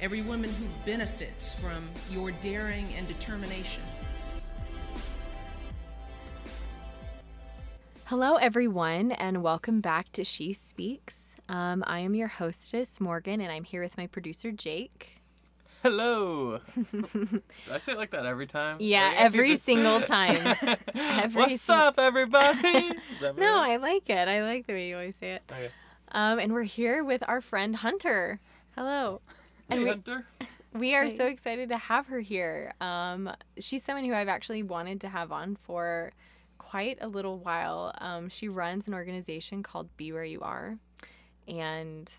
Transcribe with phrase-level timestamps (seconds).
[0.00, 3.82] every woman who benefits from your daring and determination.
[8.06, 11.36] Hello, everyone, and welcome back to She Speaks.
[11.48, 15.22] Um, I am your hostess, Morgan, and I'm here with my producer, Jake.
[15.82, 16.60] Hello.
[16.92, 18.76] Do I say it like that every time?
[18.80, 20.56] Yeah, Like, every single time.
[20.94, 22.90] Every What's sing- up, everybody?
[23.20, 23.72] No, right?
[23.72, 24.28] I like it.
[24.28, 25.42] I like the way you always say it.
[25.50, 25.68] Okay.
[26.12, 28.40] Um, and we're here with our friend Hunter.
[28.76, 29.20] Hello.
[29.70, 30.26] And Hey, we- Hunter.
[30.72, 31.10] We are Hey.
[31.10, 32.74] so excited to have her here.
[32.80, 36.10] Um, she's someone who I've actually wanted to have on for
[36.58, 37.92] quite a little while.
[37.98, 40.78] Um, she runs an organization called Be Where You Are.
[41.46, 42.12] And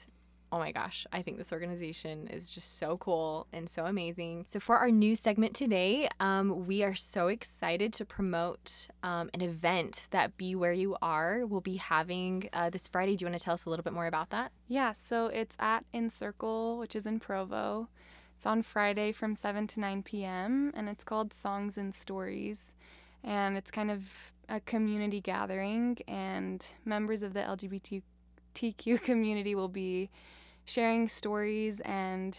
[0.55, 4.45] oh my gosh, I think this organization is just so cool and so amazing.
[4.47, 9.41] So, for our new segment today, um, we are so excited to promote um, an
[9.41, 13.17] event that Be Where You Are will be having uh, this Friday.
[13.17, 14.53] Do you want to tell us a little bit more about that?
[14.69, 17.89] Yeah, so it's at Encircle, which is in Provo.
[18.37, 22.75] It's on Friday from 7 to 9 p.m., and it's called Songs and Stories.
[23.25, 24.03] And it's kind of
[24.47, 30.09] a community gathering, and members of the LGBTQ community will be
[30.65, 32.37] sharing stories and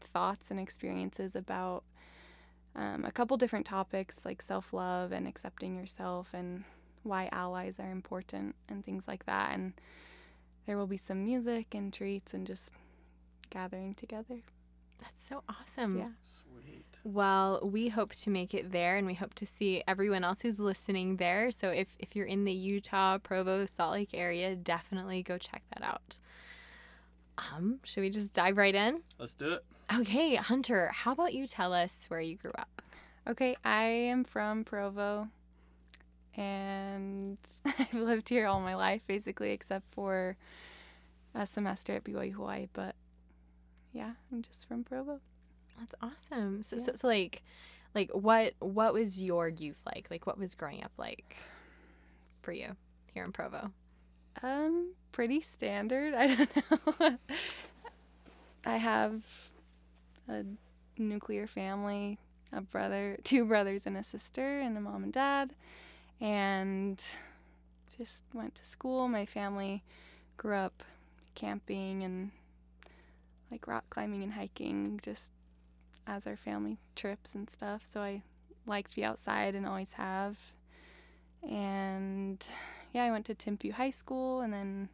[0.00, 1.84] thoughts and experiences about
[2.74, 6.64] um, a couple different topics like self love and accepting yourself and
[7.02, 9.52] why allies are important and things like that.
[9.54, 9.72] And
[10.66, 12.72] there will be some music and treats and just
[13.50, 14.40] gathering together.
[15.00, 15.98] That's so awesome.
[15.98, 16.08] Yeah.
[16.22, 16.84] Sweet.
[17.04, 20.60] Well, we hope to make it there and we hope to see everyone else who's
[20.60, 21.50] listening there.
[21.50, 25.84] So if, if you're in the Utah, Provo, Salt Lake area, definitely go check that
[25.84, 26.18] out.
[27.38, 29.02] Um, should we just dive right in?
[29.18, 29.64] Let's do it.
[29.94, 32.82] Okay, Hunter, how about you tell us where you grew up?
[33.28, 35.28] Okay, I am from Provo
[36.34, 40.36] and I've lived here all my life basically except for
[41.34, 42.94] a semester at BYU Hawaii, but
[43.92, 45.20] yeah, I'm just from Provo.
[45.78, 46.62] That's awesome.
[46.62, 46.82] So, Yeah.
[46.82, 47.42] so, so like,
[47.94, 50.08] like what what was your youth like?
[50.10, 51.36] Like, what was growing up like
[52.42, 52.76] for you
[53.12, 53.72] here in Provo?
[54.42, 56.14] Um, pretty standard.
[56.16, 57.18] I don't know.
[58.64, 59.22] I have
[60.28, 60.44] a
[60.96, 62.18] nuclear family,
[62.52, 65.54] a brother, two brothers and a sister, and a mom and dad,
[66.20, 67.02] and
[67.98, 69.08] just went to school.
[69.08, 69.82] My family
[70.36, 70.82] grew up
[71.34, 72.30] camping and
[73.50, 75.30] like rock climbing and hiking just
[76.06, 77.82] as our family trips and stuff.
[77.88, 78.22] So I
[78.66, 80.36] like to be outside and always have.
[81.48, 82.44] And
[82.92, 84.88] yeah, I went to Timpview High School and then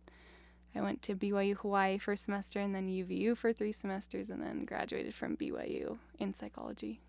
[0.74, 4.42] I went to BYU Hawaii for a semester and then UVU for three semesters and
[4.42, 7.00] then graduated from BYU in psychology.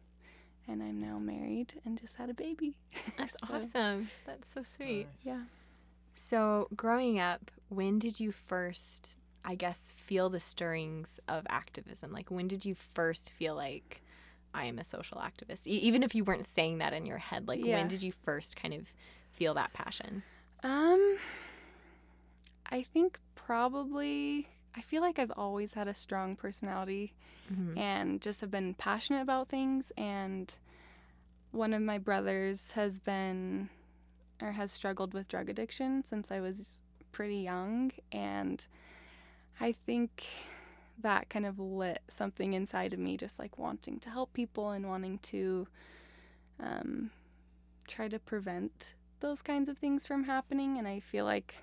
[0.68, 2.78] And I'm now married and just had a baby.
[3.18, 4.10] That's So, awesome.
[4.26, 5.08] That's so sweet.
[5.08, 5.26] Nice.
[5.26, 5.42] Yeah.
[6.14, 12.12] So, growing up, when did you first, I guess, feel the stirrings of activism?
[12.12, 14.02] Like, when did you first feel like
[14.54, 15.66] I am a social activist?
[15.66, 17.78] E- even if you weren't saying that in your head, like, Yeah.
[17.78, 18.94] when did you first kind of
[19.32, 20.24] feel that passion?
[20.64, 21.18] Um,
[22.70, 24.48] I think probably.
[24.76, 27.14] I feel like I've always had a strong personality
[27.52, 27.78] Mhm.
[27.78, 29.92] and just have been passionate about things.
[29.98, 30.54] And
[31.52, 33.70] one of my brothers has been
[34.42, 36.82] or has struggled with drug addiction since I was
[37.12, 37.92] pretty young.
[38.12, 38.66] And
[39.60, 40.28] I think
[41.00, 44.88] that kind of lit something inside of me, just like wanting to help people and
[44.88, 45.68] wanting to
[46.60, 47.10] um,
[47.88, 50.78] try to prevent those kinds of things from happening.
[50.78, 51.56] And I feel like,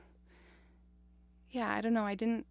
[1.50, 2.46] yeah, I don't know, I didn't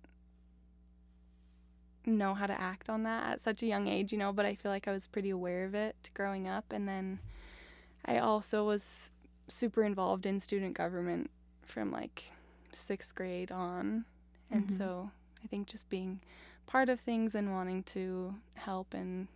[2.05, 4.55] know how to act on that at such a young age, you know, but I
[4.55, 6.71] feel like I was pretty aware of it growing up.
[6.71, 7.19] And then
[8.05, 9.11] I also was
[9.47, 11.29] super involved in student government
[11.63, 12.25] from like
[12.71, 14.05] sixth grade on.
[14.51, 14.71] And Mhm.
[14.71, 15.11] so
[15.43, 16.21] I think just being
[16.67, 19.27] part of things and wanting to help and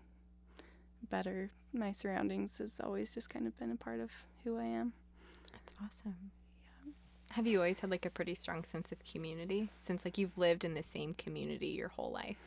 [1.10, 4.12] better my surroundings has always just kind of been a part of
[4.44, 4.94] who I am.
[5.84, 6.31] Awesome.
[7.31, 10.66] Have you always had like a pretty strong sense of community since like you've lived
[10.66, 12.38] in the same community your whole life?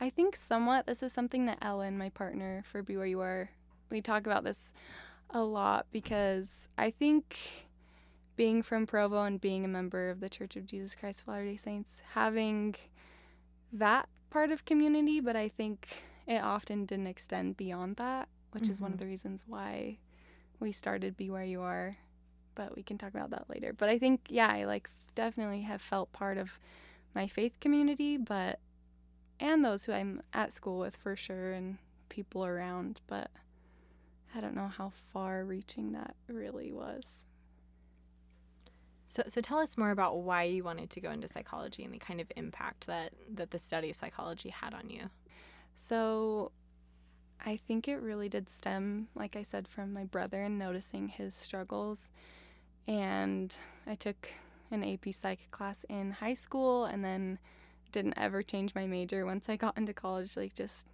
[0.00, 3.50] I think somewhat this is something that Ellen, my partner for Be Where You Are,
[3.90, 4.72] we talk about this
[5.30, 7.66] a lot because I think
[8.36, 11.44] being from Provo and being a member of the Church of Jesus Christ of Latter
[11.44, 12.76] day Saints, having
[13.72, 18.28] that part of community, but I think it often didn't extend beyond that.
[18.52, 19.00] which is one of Mhm.
[19.02, 19.96] the reasons why
[20.60, 21.96] we started Be Where You Are.
[22.54, 23.72] But we can talk about that later.
[23.72, 26.58] But I think, yeah, I like definitely have felt part of
[27.14, 28.60] my faith community, but
[29.38, 31.78] and those who I'm at school with for sure and
[32.08, 33.00] people around.
[33.06, 33.30] But
[34.34, 37.24] I don't know how far reaching that really was.
[39.06, 41.98] So, so tell us more about why you wanted to go into psychology and the
[41.98, 45.10] kind of impact that that the study of psychology had on you.
[45.74, 46.52] So
[47.44, 51.34] I think it really did stem, like I said, from my brother and noticing his
[51.34, 52.10] struggles.
[52.86, 53.54] And
[53.86, 54.28] I took
[54.70, 57.38] an AP Psych class in high school and then
[57.92, 60.36] didn't ever change my major once I got into college.
[60.36, 60.86] Like, just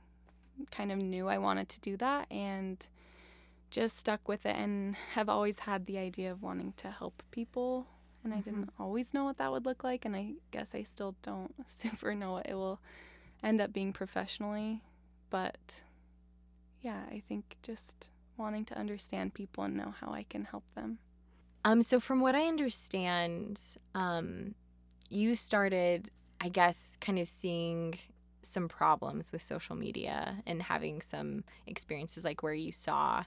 [0.70, 2.86] kind of knew I wanted to do that and
[3.70, 7.86] just stuck with it and have always had the idea of wanting to help people.
[8.24, 8.82] And I didn't mm-hmm.
[8.82, 10.04] always know what that would look like.
[10.04, 12.80] And I guess I still don't super know what it will
[13.42, 14.80] end up being professionally.
[15.28, 15.82] But
[16.86, 20.98] yeah, I think just wanting to understand people and know how I can help them.
[21.64, 23.60] Um, so from what I understand,
[23.96, 24.54] um,
[25.10, 27.98] you started, I guess, kind of seeing
[28.42, 33.24] some problems with social media and having some experiences like where you saw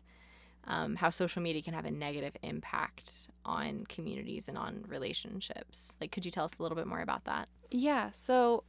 [0.63, 5.97] um, how social media can have a negative impact on communities and on relationships.
[6.00, 7.50] Like, could you tell us a little bit more about that?
[7.71, 8.63] Yeah, so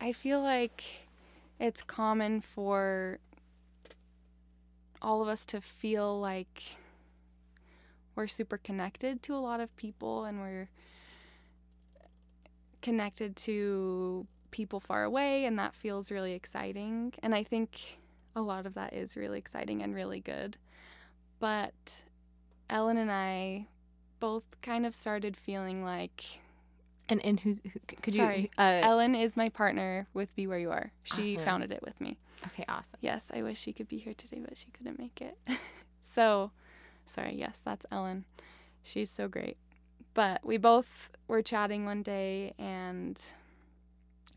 [0.00, 0.82] I feel like
[1.60, 3.20] it's common for
[5.02, 6.62] all of us to feel like
[8.14, 10.68] we're super connected to a lot of people and we're
[12.80, 17.98] connected to people far away and that feels really exciting and I think
[18.34, 20.56] a lot of that is really exciting and really good.
[21.38, 22.02] But
[22.70, 23.66] Ellen and I
[24.20, 26.22] both kind of started feeling like
[27.08, 28.48] And and who's who, could Sorry, you?
[28.62, 30.92] Uh, Ellen is my partner with Be Where You Are.
[31.02, 31.44] She Awesome.
[31.44, 32.16] founded it with me.
[32.46, 32.98] Okay, awesome.
[33.00, 35.38] Yes, I wish she could be here today, but she couldn't make it.
[36.02, 36.50] so,
[37.06, 38.24] sorry, yes, that's Ellen.
[38.82, 39.56] She's so great.
[40.14, 43.20] But we both were chatting one day and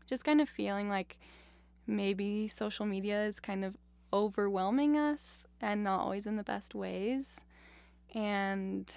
[0.06, 1.18] just kind of feeling like
[1.86, 3.76] maybe social media is kind of
[4.12, 7.44] overwhelming us and not always in the best ways.
[8.14, 8.90] And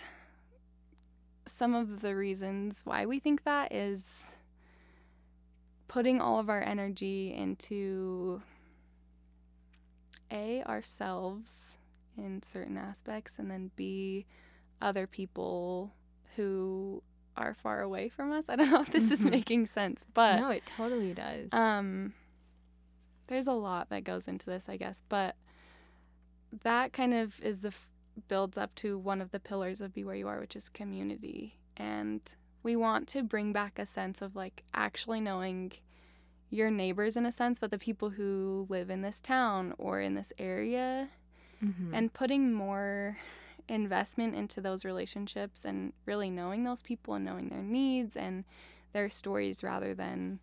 [1.46, 4.36] some of the reasons why we think that is
[5.88, 8.42] putting all of our energy into
[10.32, 11.78] a ourselves
[12.18, 14.26] in certain aspects and then b
[14.82, 15.94] other people
[16.36, 17.02] who
[17.38, 19.32] are far away from us i don't know if this is Mhm.
[19.32, 21.52] making sense but no, it totally does.
[21.54, 22.14] um,
[23.28, 25.36] there's a lot that goes into this, I guess, but
[26.64, 27.88] that kind of is the f-
[28.28, 31.60] builds up to one of the pillars of Be Where You Are, which is community,
[31.78, 32.22] and
[32.64, 35.74] we want to bring back a sense of like actually knowing
[36.50, 40.16] your neighbors in a sense, but the people who live in this town or in
[40.16, 41.10] this area,
[41.64, 41.92] Mhm.
[41.94, 43.18] and putting more
[43.68, 48.46] investment into those relationships and really knowing those people and knowing their needs and
[48.94, 50.40] their stories rather than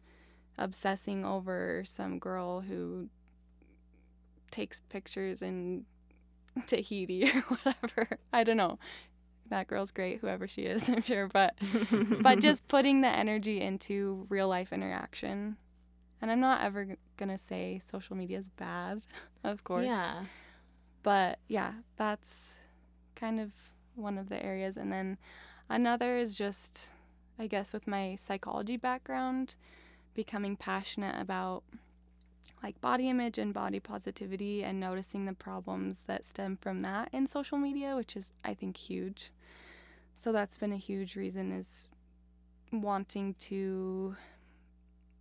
[0.59, 3.09] obsessing over some girl who
[4.51, 5.85] takes pictures in
[6.67, 8.19] Tahiti or whatever.
[8.33, 8.79] I don't know.
[9.49, 11.55] That girl's great, whoever she is, I'm sure, but
[12.21, 15.57] but just putting the energy into real life interaction.
[16.21, 19.03] And I'm not ever g- going to say social media is bad,
[19.45, 19.85] of course.
[19.85, 20.25] yeah.
[21.03, 22.59] But yeah, that's
[23.15, 23.53] kind of
[23.95, 24.77] one of the areas.
[24.77, 25.19] And then
[25.69, 26.93] another is just,
[27.39, 29.57] I guess, with my psychology background,
[30.15, 31.63] becoming passionate about
[32.63, 37.27] like body image and body positivity and noticing the problems that stem from that in
[37.27, 39.31] social media, which is, I think, huge.
[40.17, 41.91] So that's been a huge reason is
[42.73, 44.17] wanting to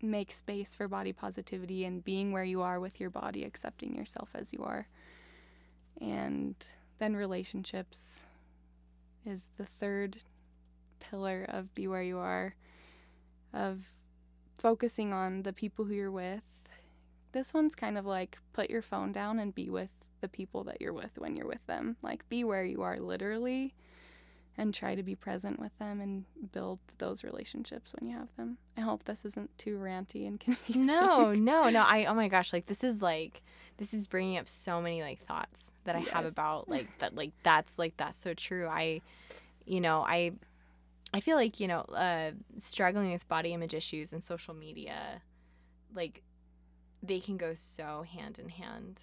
[0.10, 4.30] make space for body positivity and being where you are with your body, accepting yourself
[4.34, 4.88] as you are.
[6.00, 6.56] And
[7.00, 8.26] then relationships
[9.26, 10.18] is the third
[11.00, 12.56] pillar of be where you are
[13.54, 13.86] of
[14.58, 16.44] focusing on the people who you're with.
[17.32, 19.90] This one's kind of like put your phone down and be with
[20.22, 21.98] the people that you're with when you're with them.
[22.02, 23.74] Like be where you are literally
[24.58, 28.58] and try to be present with them and build those relationships when you have them
[28.78, 31.82] i hope this isn't too ranty and confusing No, no, no.
[31.82, 33.42] I oh my gosh, like this is like
[33.78, 37.32] this is bringing up so many like thoughts that I have about like that like
[37.44, 38.68] that's like that's so true.
[38.68, 39.02] I
[39.66, 40.32] you know, I
[41.14, 45.22] I feel like, you know, uh struggling with body image issues and social media
[45.94, 46.22] like
[47.04, 49.02] they can go so hand in hand.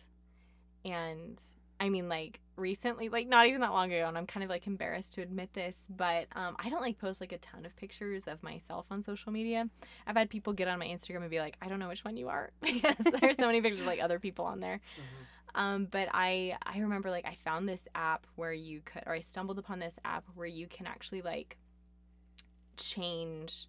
[0.85, 1.41] And
[1.83, 4.69] I mean like recently, like not even that long ago, and I'm kind of like
[4.69, 8.29] embarrassed to admit this, but um, I don't like post like a ton of pictures
[8.29, 9.69] of myself on social media.
[10.07, 12.17] I've had people get on my Instagram and be like, I don't know which one
[12.17, 14.81] you are because there's so many pictures of like other people on there.
[15.57, 19.21] Um, but I I remember like I found this app where you could or I
[19.21, 21.57] stumbled upon this app where you can actually like
[22.77, 23.67] change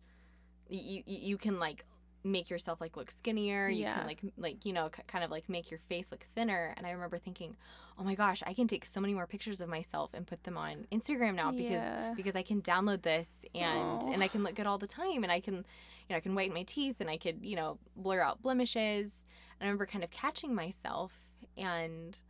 [0.69, 1.83] you, you can like
[2.23, 3.97] make yourself like look skinnier you Yeah.
[3.97, 6.87] can like like you know k- kind of like make your face look thinner and
[6.87, 7.55] i remember thinking
[7.99, 10.57] oh my gosh i can take so many more pictures of myself and put them
[10.57, 12.13] on instagram now because Yeah.
[12.15, 14.11] because i can download this and Aw.
[14.13, 15.63] and i can look good all the time and i can you
[16.11, 19.25] know i can whiten my teeth and i could you know blur out blemishes
[19.59, 21.11] and i remember kind of catching myself
[21.57, 22.21] and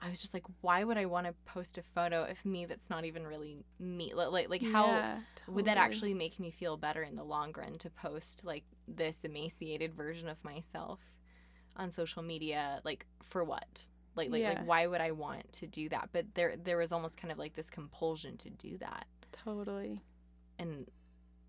[0.00, 2.90] i was just like why would i want to post a photo of me that's
[2.90, 4.12] not even really me?
[4.14, 5.18] Like like, how Yeah,
[5.48, 9.24] would that actually make me feel better in the long run to post like this
[9.24, 10.98] emaciated version of myself
[11.76, 13.88] on social media like for what?
[14.16, 14.50] Like like, Yeah.
[14.50, 16.10] like why would i want to do that?
[16.12, 19.06] But there there was almost kind of like this compulsion to do that.
[19.32, 20.02] Totally.
[20.58, 20.86] and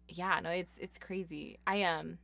[0.08, 1.58] yeah no it's it's crazy.
[1.66, 2.18] I um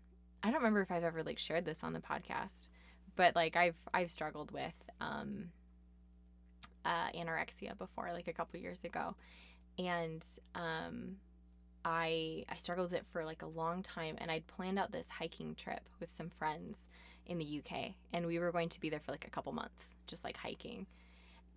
[0.43, 2.69] i don't remember if i've ever like shared this on the podcast
[3.15, 5.49] but like i've i've struggled with um
[6.85, 9.15] uh anorexia before like a couple years ago
[9.77, 11.15] and um
[11.85, 15.07] i i struggled with it for like a long time and i'd planned out this
[15.09, 16.89] hiking trip with some friends
[17.25, 19.97] in the uk and we were going to be there for like a couple months
[20.07, 20.85] just like hiking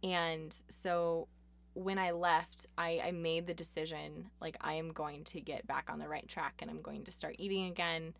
[0.02, 1.28] and so
[1.74, 5.88] when I left, I, I made the decision like I am going to get back
[5.90, 8.14] on the right track and I'm going to start eating again.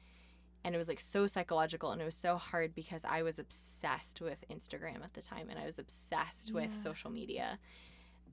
[0.65, 4.21] And it was like so psychological and it was so hard because I was obsessed
[4.21, 7.59] with Instagram at the time and I was obsessed with social media.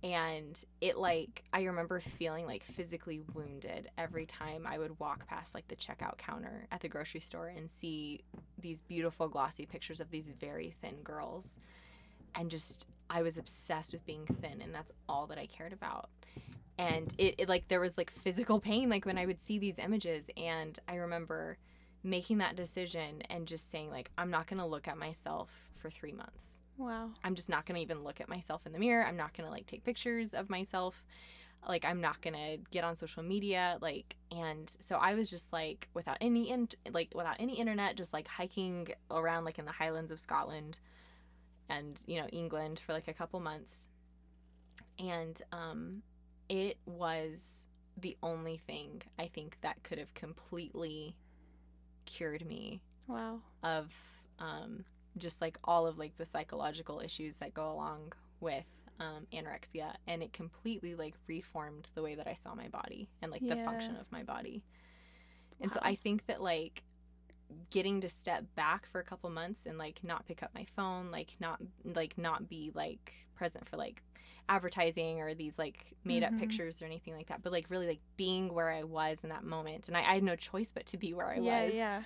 [0.02, 5.54] And it like, I remember feeling like physically wounded every time I would walk past
[5.54, 8.22] like the checkout counter at the grocery store and see
[8.58, 11.60] these beautiful glossy pictures of these very thin girls.
[12.36, 16.10] And just, I was obsessed with being thin and that's all that I cared about.
[16.78, 19.78] And it, it like there was like physical pain like when I would see these
[19.80, 21.58] images and I remember
[22.04, 25.90] making that decision and just saying like I'm not going to look at myself for
[25.90, 26.64] 3 months.
[26.78, 27.10] Wow.
[27.24, 29.06] I'm just not going to even look at myself in the mirror.
[29.06, 31.04] I'm not going to like take pictures of myself.
[31.68, 35.52] Like I'm not going to get on social media like and so I was just
[35.52, 39.72] like without any in, like without any internet just like hiking around like in the
[39.72, 40.80] highlands of Scotland
[41.68, 43.90] and you know England for like a couple months.
[44.98, 46.02] And um
[46.48, 51.16] it was the only thing I think that could have completely
[52.10, 53.40] cured me Wow.
[53.64, 53.92] of
[54.40, 54.84] um,
[55.18, 58.66] just like all of like the psychological issues that go along with
[59.00, 63.32] um, anorexia and it completely like reformed the way that i saw my body and
[63.32, 64.64] like the function of my body.
[65.62, 66.84] And so i think that like
[67.70, 71.12] getting to step back for a couple months and like not pick up my phone
[71.12, 74.04] like not like not be like present for like
[74.50, 76.40] advertising or these like made up Mhm.
[76.40, 79.44] pictures or anything like that but like really like being where i was in that
[79.44, 82.04] moment and i, I had no choice but to be where i yeah, was yeah.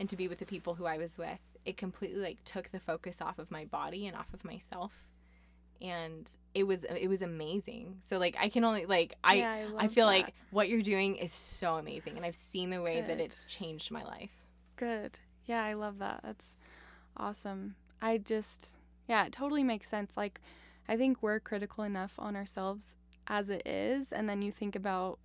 [0.00, 2.80] and to be with the people who I was with, it completely like took the
[2.80, 4.92] focus off of my body and off of myself.
[5.80, 7.98] And it was it was amazing.
[8.08, 10.12] So like I can only like I Yeah, I I feel that.
[10.18, 13.90] like what you're doing is so amazing and I've seen the way that it's changed
[13.92, 14.32] my life.
[14.76, 15.20] Good.
[15.46, 16.20] Yeah, I love that.
[16.24, 16.56] That's
[17.16, 17.76] awesome.
[18.02, 18.76] I just,
[19.08, 20.16] yeah, it totally makes sense.
[20.16, 20.40] Like,
[20.88, 22.94] I think we're critical enough on ourselves
[23.26, 24.12] as it is.
[24.12, 25.18] And then you think about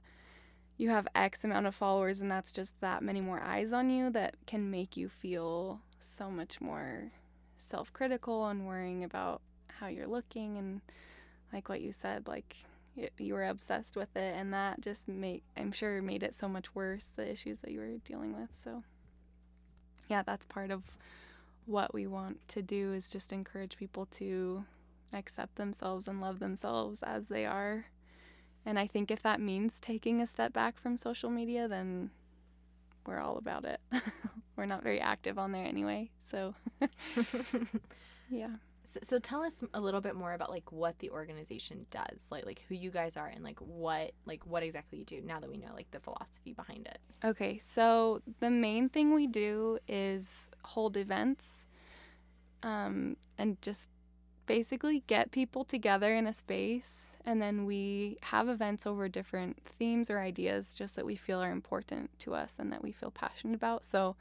[0.77, 4.09] you have X amount of followers, and that's just that many more eyes on you
[4.11, 7.11] that can make you feel so much more
[7.57, 10.57] self critical and worrying about how you're looking.
[10.57, 10.81] And
[11.51, 12.55] like what you said, like,
[13.17, 16.73] you were obsessed with it, and that just made, I'm sure, made it so much
[16.73, 18.49] worse, the issues that you were dealing with.
[18.55, 18.83] So,
[20.07, 20.83] yeah, that's part of
[21.65, 24.63] what we want to do is just encourage people to
[25.13, 27.85] accept themselves and love themselves as they are.
[28.65, 32.11] And I think if that means taking a step back from social media, then
[33.05, 33.79] we're all about it.
[34.55, 36.11] we're not very active on there anyway.
[36.21, 36.53] So,
[38.29, 38.55] yeah.
[38.85, 42.45] So, so tell us a little bit more about like what the organization does, like
[42.45, 45.49] like who you guys are and like what like what exactly you do now that
[45.49, 46.99] we know like the philosophy behind it.
[47.23, 51.67] Okay, so the main thing we do is hold events
[52.63, 53.89] um, and just
[54.49, 57.15] basically get people together in a space.
[57.23, 61.51] And then we have events over different themes or ideas just that we feel are
[61.51, 63.85] important to us and that we feel passionate about.
[63.85, 64.15] So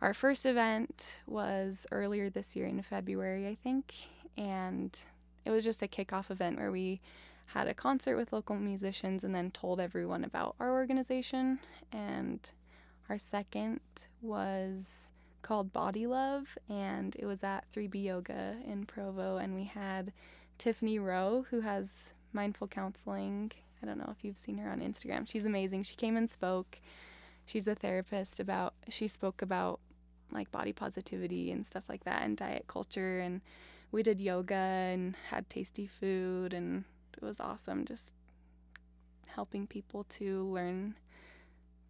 [0.00, 3.92] our first event was earlier this year in February, I think.
[4.38, 4.98] And
[5.44, 7.02] it was just a kickoff event where we
[7.48, 11.58] had a concert with local musicians and then told everyone about our organization.
[11.92, 12.40] And
[13.10, 13.80] our second
[14.22, 15.10] was
[15.46, 19.36] called Body Love, and it was at 3B Yoga in Provo.
[19.36, 20.12] And we had
[20.58, 23.52] Tiffany Rowe, who has mindful counseling.
[23.80, 25.28] I don't know if you've seen her on Instagram.
[25.30, 25.84] She's amazing.
[25.84, 26.80] She came and spoke.
[27.44, 29.78] She's a therapist about, she spoke about
[30.32, 33.20] like body positivity and stuff like that and diet culture.
[33.20, 33.40] And
[33.92, 36.82] we did yoga and had tasty food, and
[37.16, 37.84] it was awesome.
[37.84, 38.14] Just
[39.26, 40.96] helping people to learn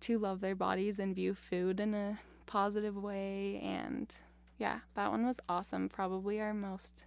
[0.00, 3.60] to love their bodies and view food in a positive way.
[3.62, 4.12] And
[4.58, 5.88] yeah, that one was awesome.
[5.88, 7.04] Probably our most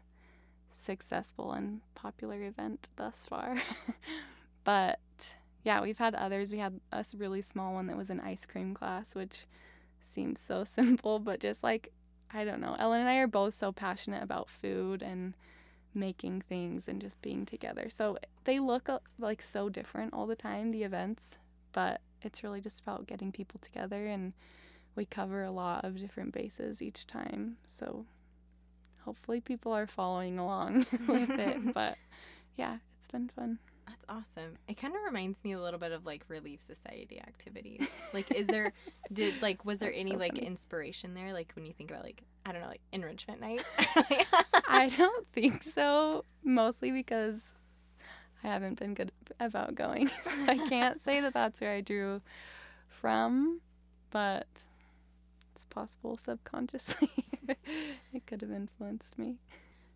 [0.71, 3.55] successful and popular event thus far.
[4.63, 4.99] but
[5.63, 6.51] yeah, we've had others.
[6.51, 9.45] We had a really small one that was an ice cream class, which
[10.01, 11.91] seems so simple, but just like,
[12.33, 12.75] I don't know.
[12.77, 15.33] Ellen and I are both so passionate about food and
[15.93, 17.89] making things and just being together.
[17.89, 21.37] So they look uh, like so different all the time, the events,
[21.73, 24.33] but it's really just about getting people together and
[24.99, 27.55] we cover a lot of different bases each time.
[27.65, 28.05] So
[29.05, 31.73] hopefully people are following along with it.
[31.73, 31.97] But
[32.57, 33.59] yeah, it's been fun.
[33.87, 34.57] That's awesome.
[34.67, 37.87] It kind of reminds me a little bit of like Relief Society activities.
[38.13, 38.73] Like, is there,
[39.13, 41.31] did, like, was there That's any so like inspiration there?
[41.31, 43.63] Like, when you think about, like, I don't know, like enrichment night?
[44.67, 47.53] I don't think so, mostly because
[48.43, 50.09] I haven't been good about going.
[50.25, 52.21] So I can't say that that's where I drew
[52.89, 53.61] from,
[54.11, 54.47] but
[55.59, 57.11] it's possible subconsciously.
[58.13, 59.35] it could have influenced me.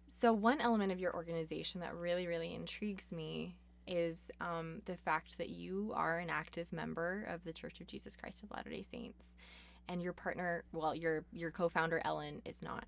[0.09, 3.55] So, one element of your organization that really, really intrigues me
[3.87, 8.17] is um, the fact that you are an active member of the Church of Jesus
[8.17, 9.25] Christ of Latter day Saints.
[9.87, 12.85] And your partner, well, your your co-founder Ellen is not.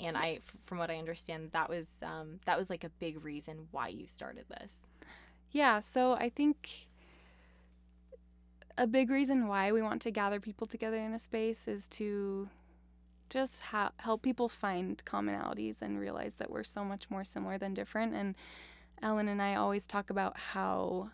[0.00, 3.66] And I, from what I understand, that was um, that was like a big reason
[3.72, 4.90] why you started this.
[5.50, 6.86] Yeah, so I think
[8.78, 12.48] a big reason why we want to gather people together in a space is to
[13.30, 17.74] just ha- help people find commonalities and realize that we're so much more similar than
[17.74, 18.14] different.
[18.14, 18.34] And
[19.02, 21.10] Ellen and I always talk about how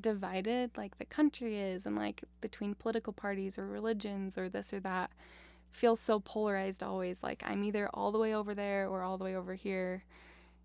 [0.00, 4.80] divided like the country is and like between political parties or religions or this or
[4.80, 5.10] that
[5.72, 9.24] feels so polarized always like I'm either all the way over there or all the
[9.24, 10.04] way over here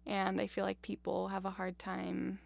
[0.06, 2.40] and I feel like people have a hard time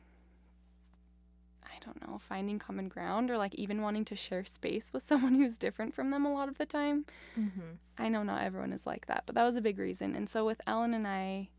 [1.87, 5.57] don't know, finding common ground or like even wanting to share space with someone who's
[5.57, 7.05] different from them a lot of the time.
[7.37, 7.75] Mm-hmm.
[7.97, 10.15] I know not everyone is like that, but that was a big reason.
[10.15, 11.49] And so with Ellen and I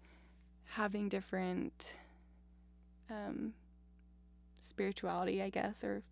[0.73, 1.97] having different
[3.11, 3.55] um,
[4.61, 6.03] spirituality, I guess, or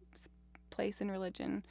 [0.70, 1.64] place in religion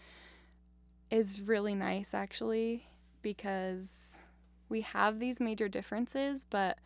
[1.12, 2.88] is really nice actually
[3.22, 4.20] because
[4.70, 6.80] we have these major differences, but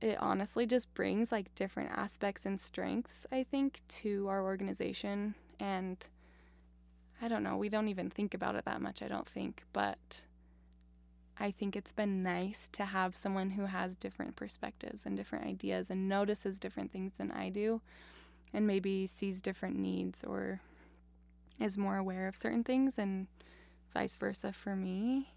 [0.00, 5.34] it honestly just brings like different aspects and strengths, I think, to our organization.
[5.58, 6.06] And
[7.20, 10.22] I don't know, we don't even think about it that much, I don't think, but
[11.40, 15.90] I think it's been nice to have someone who has different perspectives and different ideas
[15.90, 17.80] and notices different things than I do
[18.52, 20.60] and maybe sees different needs or
[21.60, 23.26] is more aware of certain things and
[23.92, 25.32] vice versa for me,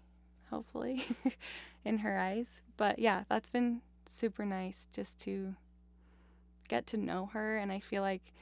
[0.50, 1.04] hopefully,
[1.84, 2.62] in her eyes.
[2.76, 5.54] But yeah, that's been super nice just to
[6.68, 8.32] get to know her and I feel like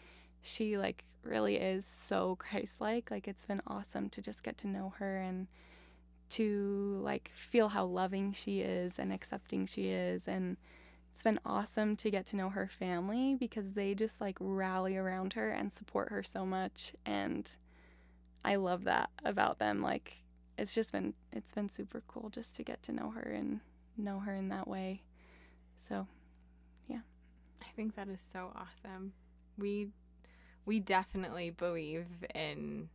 [0.43, 3.11] she like really is so Christ-like.
[3.11, 5.49] Like it's been awesome to just get to know her and
[6.31, 10.57] to like feel how loving she is and accepting she is and
[11.13, 15.33] it's been awesome to get to know her family because they just like rally around
[15.33, 17.51] her and support her so much and
[18.45, 20.19] I love that about them like
[20.57, 23.59] it's just been it's been super cool just to get to know her and
[23.97, 25.03] know her in that way
[25.87, 26.07] so
[26.89, 27.01] yeah.
[27.63, 29.13] I think that is so awesome.
[29.59, 29.89] We
[30.65, 32.89] we definitely believe in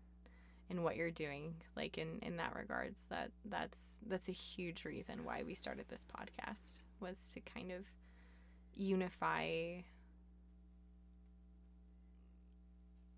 [0.70, 5.24] in what you're doing like in in that regards that that's that's a huge reason
[5.24, 7.84] why we started this podcast was to kind of
[8.76, 9.82] unify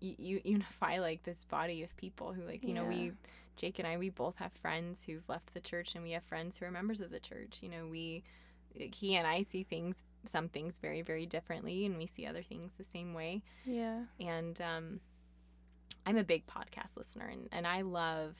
[0.00, 3.12] you, you unify like this body of people who like you know we
[3.56, 6.58] Jake and I we both have friends who've left the church and we have friends
[6.58, 8.22] who are members of the church you know we
[8.78, 12.42] like, he and I see things some things very very differently and we see other
[12.42, 13.42] things the same way.
[13.64, 14.02] Yeah.
[14.20, 15.00] And um,
[16.08, 18.34] I'm a big podcast listener, and, and I love,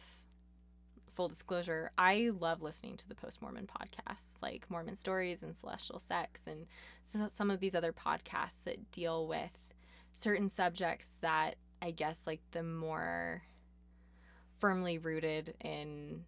[1.14, 5.98] full disclosure, I love listening to the post Mormon podcasts like Mormon Stories and Celestial
[5.98, 6.64] Sex, and
[7.02, 9.50] so, some of these other podcasts that deal with
[10.14, 13.42] certain subjects that I guess like the more
[14.58, 16.24] firmly rooted in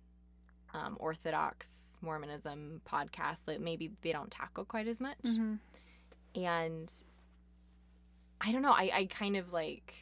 [0.74, 5.18] um, Orthodox Mormonism podcasts that maybe they don't tackle quite as much.
[5.24, 5.54] Mm-hmm.
[6.40, 6.92] and
[8.40, 9.94] i don't know I, I kind of like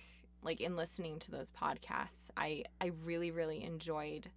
[0.43, 4.31] like in listening to those podcasts i i really really enjoyed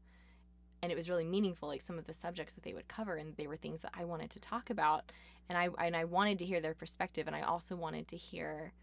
[0.82, 3.36] and it was really meaningful like some of the subjects that they would cover and
[3.38, 5.12] they were things that i wanted to talk about.
[5.50, 8.74] And i and i wanted to hear their perspective and i also wanted to hear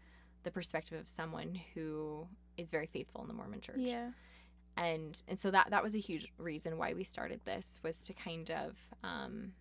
[0.43, 3.77] the perspective of someone who is very faithful in the mormon church.
[3.79, 4.11] Yeah
[4.79, 8.13] and and so that that was a huge reason why we started this was to
[8.13, 9.51] kind of um,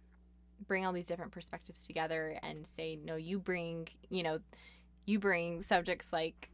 [0.67, 4.39] bring all these different perspectives together and say, no, you bring, you know,
[5.07, 6.49] you bring subjects like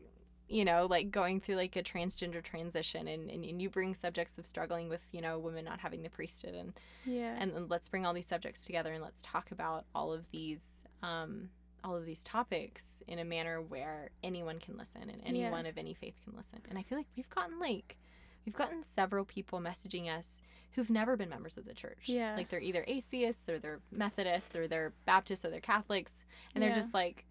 [0.47, 4.37] you know like going through like a transgender transition and, and, and you bring subjects
[4.37, 6.75] of struggling with you know women not having the priesthood and
[7.07, 7.35] Yeah.
[7.39, 10.61] and, and let's bring all these subjects together and let's talk about all of these
[11.03, 11.49] um,
[11.83, 15.95] all of these topics in a manner where anyone can listen and anyone of any
[15.95, 17.97] faith can listen and i feel like we've gotten like
[18.45, 22.35] we've gotten several people messaging us who've never been members of the church Yeah.
[22.37, 26.13] like they're either atheists or they're methodists or they're baptists or they're catholics
[26.55, 26.77] and they're Yeah.
[26.77, 27.27] just like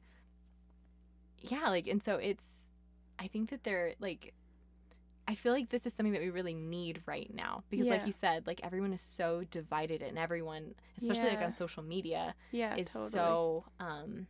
[1.40, 2.72] yeah like and so it's
[3.20, 4.34] i think that they're like
[5.28, 8.14] i feel like this is something that we really need right now because like you
[8.14, 12.92] said like everyone is so divided and everyone especially like on social media yeah, is
[12.92, 13.10] totally.
[13.12, 14.28] so um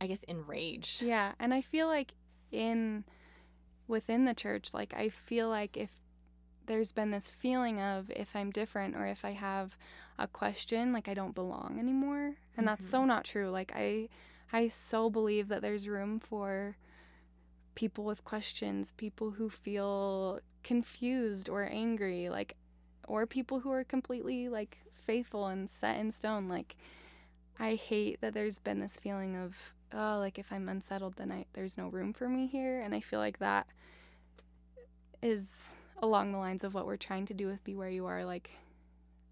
[0.00, 2.12] i guess enraged Yeah, and I feel like
[2.52, 3.04] in
[3.86, 6.00] within the church, like I feel like if
[6.66, 9.76] there's been this feeling of if I'm different or if I have
[10.18, 12.34] a question, like I don't belong anymore.
[12.56, 13.08] And that's so mm-hmm.
[13.08, 13.50] not true.
[13.50, 14.08] Like I
[14.52, 16.76] I so believe that there's room for
[17.74, 22.56] people with questions, people who feel confused or angry, like
[23.06, 26.48] or people who are completely like faithful and set in stone.
[26.48, 26.76] Like
[27.58, 31.46] I hate that there's been this feeling of oh, like if I'm unsettled, then I
[31.52, 33.66] there's no room for me here, and I feel like that
[35.22, 38.24] is along the lines of what we're trying to do with Be Where You Are.
[38.24, 38.50] Like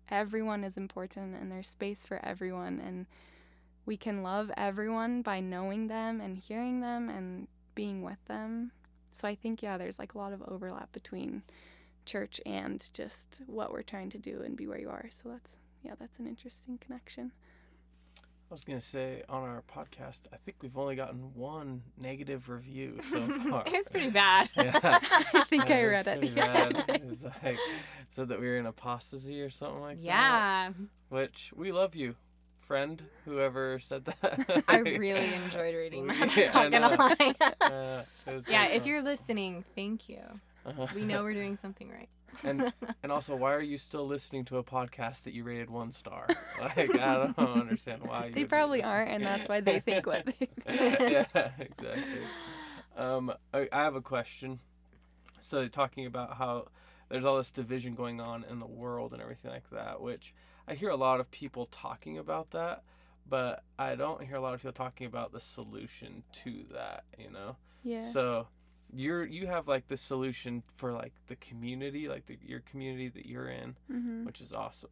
[0.09, 3.07] everyone is important, and there's space for everyone, and
[3.85, 8.73] we can love everyone by knowing them and hearing them and being with them.
[9.13, 11.43] So I think yeah, there's like a lot of overlap between
[12.05, 15.07] church and just what we're trying to do and Be Where You Are.
[15.11, 17.33] So that's yeah, that's an interesting connection.
[18.53, 22.99] I was gonna say on our podcast, I think we've only gotten one negative review
[23.03, 23.63] so far.
[23.67, 24.79] it's pretty bad Yeah.
[24.83, 26.19] I think Yeah, I it read it.
[26.19, 26.85] pretty bad.
[26.91, 27.57] It was like
[28.15, 30.05] said that we were in apostasy or something like that.
[30.05, 30.71] yeah
[31.09, 32.15] Which we love you,
[32.61, 33.03] friend.
[33.25, 34.65] Whoever said that.
[34.69, 38.03] i really enjoyed reading that Yeah, i'm not gonna lie Uh,
[38.49, 38.89] yeah if fun.
[38.91, 40.21] you're listening thank you
[40.67, 40.89] Uh-huh.
[40.95, 42.11] we know we're doing something right
[42.45, 45.93] and and also, why are you still listening to a podcast that you rated one
[45.93, 46.27] star?
[46.61, 48.31] Like I don't understand why.
[48.33, 52.23] They probably aren't, and that's why they think what they yeah, exactly.
[52.97, 54.61] Um, I, I have a question.
[55.41, 56.69] So talking about how
[57.09, 60.35] there's all this division going on in the world and everything like that, which
[60.69, 62.85] I hear a lot of people talking about that,
[63.29, 67.05] but I don't hear a lot of people talking about the solution to that.
[67.19, 67.57] You know.
[67.83, 68.07] Yeah.
[68.07, 68.47] So
[68.95, 73.27] you're you have like the solution for like the community, like the, your community that
[73.27, 74.91] you're in, hmm which is awesome.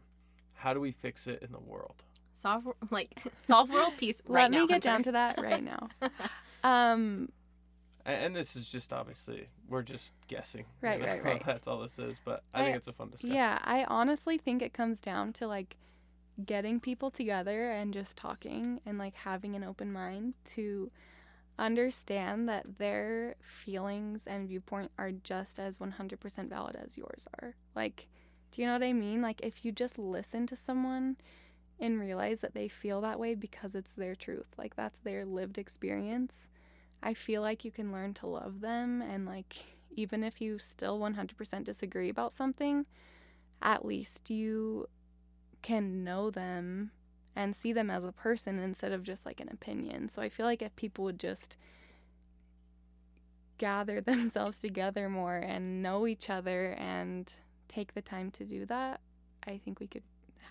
[0.54, 2.04] How do we fix it in the world?
[2.32, 5.90] solve like solve world peace right Let now me get down to that right now.
[6.64, 7.30] Um,
[8.06, 10.64] And, and this is just obviously we're just guessing.
[10.82, 11.06] you Right, know?
[11.06, 11.42] right, right.
[11.44, 13.34] That's all this is, but I, I- think it's a fun discussion.
[13.34, 15.76] yeah, I honestly think it comes down to like
[16.46, 20.90] getting people together and just talking and like having an open mind to
[21.60, 27.54] understand that their feelings and viewpoint are just as 100% valid as yours are.
[27.76, 28.08] Like,
[28.50, 29.22] do you know what I mean?
[29.22, 31.16] Like, if you just listen to someone
[31.78, 35.58] and realize that they feel that way because it's their truth, like, that's their lived
[35.58, 36.48] experience,
[37.02, 39.02] I feel like you can learn to love them.
[39.02, 39.56] And, like,
[39.90, 42.86] even if you still 100% disagree about something,
[43.62, 44.88] at least you
[45.62, 46.90] can know them
[47.36, 50.08] and see them as a person instead of just like an opinion.
[50.08, 51.56] So I feel like if people would just
[53.58, 57.30] gather themselves together more and know each other and
[57.68, 59.00] take the time to do that,
[59.46, 60.02] I think we could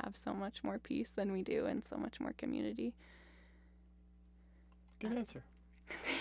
[0.04, 2.94] have so much more peace than we do and so much more community.
[5.00, 5.44] Good answer.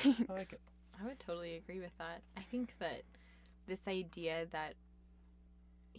[0.03, 0.21] Thanks.
[0.31, 0.61] I like it.
[1.01, 2.23] I would totally agree with that.
[2.37, 3.03] I think that
[3.67, 4.75] this idea that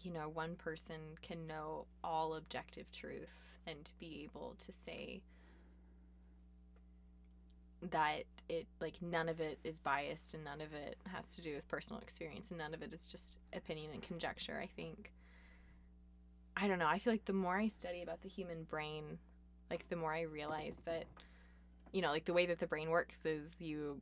[0.02, 3.34] you know one person can know all objective truth
[3.70, 5.22] and to be able to say
[7.82, 11.56] that it like none of it is biased and none of it has to do
[11.56, 14.60] with personal experience and none of it is just opinion and conjecture.
[14.62, 15.12] I think
[16.58, 16.88] I don't know.
[16.88, 19.18] I feel like the more I study about the human brain,
[19.70, 21.06] like the more I realize that
[21.92, 24.02] you know, like the way that the brain works is you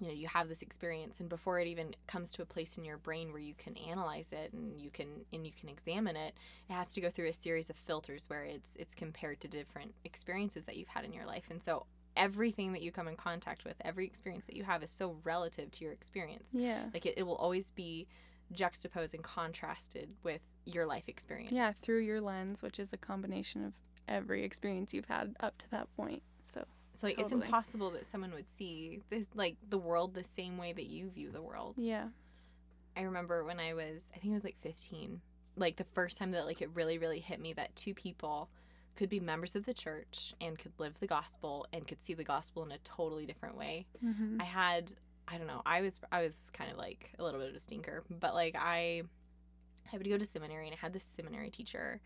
[0.00, 2.84] you know you have this experience and before it even comes to a place in
[2.84, 6.34] your brain where you can analyze it and you can and you can examine it
[6.68, 9.94] it has to go through a series of filters where it's it's compared to different
[10.04, 13.64] experiences that you've had in your life and so everything that you come in contact
[13.64, 16.84] with every experience that you have is so relative to your experience Yeah.
[16.92, 18.06] like it, it will always be
[18.52, 23.64] juxtaposed and contrasted with your life experience Yeah, through your lens, which is a combination
[23.64, 23.72] of
[24.08, 26.22] every experience you've had up to that point.
[26.98, 30.72] So, like, it's impossible that someone would see the, like the world the same way
[30.72, 32.08] that you view the world yeah.
[32.96, 35.20] I remember when I was, I think it was like 15,
[35.56, 38.50] like the first time that like it really, really hit me that two people
[38.96, 42.24] could be members of the church and could live the gospel and could see the
[42.24, 43.86] gospel in a totally different way.
[44.04, 44.40] Mm-hmm.
[44.40, 44.92] I had
[45.28, 47.60] I don't know, I was I was kind of like a little bit of a
[47.60, 49.02] stinker, but like I
[49.92, 52.00] I would go to seminary and I had this seminary teacher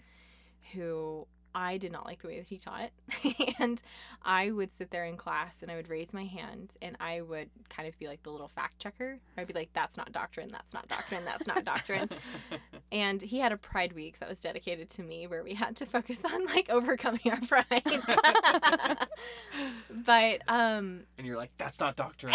[0.74, 2.90] who I did not like the way that he taught.
[3.58, 3.80] and
[4.22, 7.50] I would sit there in class and I would raise my hand and I would
[7.68, 9.18] kind of be like the little fact checker.
[9.36, 12.08] I'd be like, that's not doctrine, that's not doctrine, that's not doctrine.
[12.92, 15.86] and he had a pride week that was dedicated to me where we had to
[15.86, 17.82] focus on like overcoming our pride.
[19.90, 22.34] but um and you're like, that's not doctrine.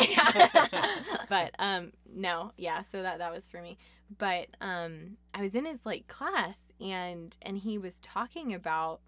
[1.29, 3.77] but um no yeah so that that was for me
[4.17, 9.01] but um i was in his like class and and he was talking about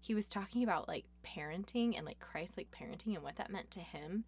[0.00, 3.70] he was talking about like parenting and like christ like parenting and what that meant
[3.72, 4.24] to him.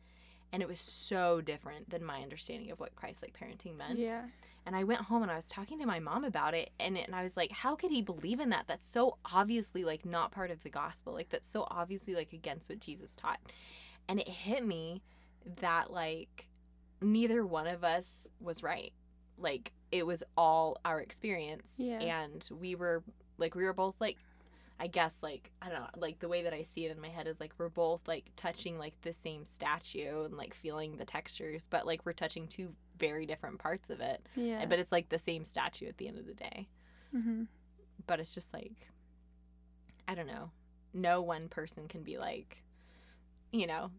[0.54, 3.98] And it was so different than my understanding of what christ like parenting meant.
[3.98, 4.24] Yeah.
[4.66, 7.14] and I went home and I was talking to my mom about it and and
[7.14, 8.64] I was like how could he believe in that?
[8.68, 11.14] That's so obviously like not part of the gospel.
[11.14, 13.40] Like that's so obviously like against what Jesus taught.
[14.08, 15.02] And it hit me
[15.60, 16.48] that like
[17.00, 18.92] neither one of us was right.
[19.38, 21.98] Like it was all our experience Yeah.
[22.00, 23.02] and we were
[23.38, 24.18] like we were both like
[24.84, 27.08] I guess like I don't know like the way that I see it in my
[27.08, 31.04] head is like we're both like touching like the same statue and like feeling the
[31.04, 34.66] textures but like we're touching two very different parts of it Yeah.
[34.66, 36.68] but it's like the same statue at the end of the day
[37.14, 37.44] mm-hmm.
[38.08, 38.88] but it's just like
[40.08, 40.50] i don't know
[40.92, 42.64] no one person can be like
[43.52, 43.92] you know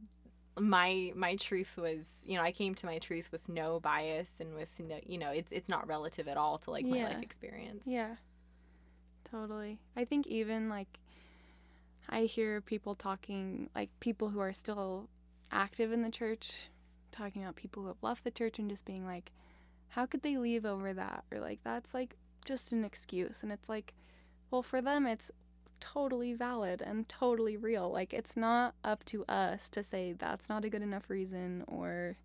[0.60, 4.54] my my truth was you know i came to my truth with no bias and
[4.54, 7.06] with no you know it's it's not relative at all to like my Yeah.
[7.06, 8.16] life experience Yeah.
[9.30, 9.80] Totally.
[9.96, 11.00] I think even like
[12.10, 15.10] I hear people talking like people who are still
[15.52, 16.70] active in the church
[17.12, 19.32] talking about people who have left the church and just being like
[19.90, 21.24] how could they leave over that?
[21.32, 23.44] Or like that's like just an excuse.
[23.44, 23.94] And it's like
[24.52, 25.32] well for them it's
[25.80, 27.92] totally valid and totally real.
[27.92, 32.18] Like it's not up to us to say that's not a good enough reason or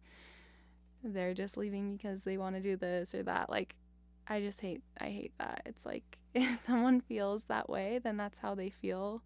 [1.03, 3.51] they're just leaving because they want to do this or that.
[3.51, 3.77] Like
[4.29, 5.63] I just hate I hate that.
[5.67, 9.23] It's like if someone feels that way, then that's how they feel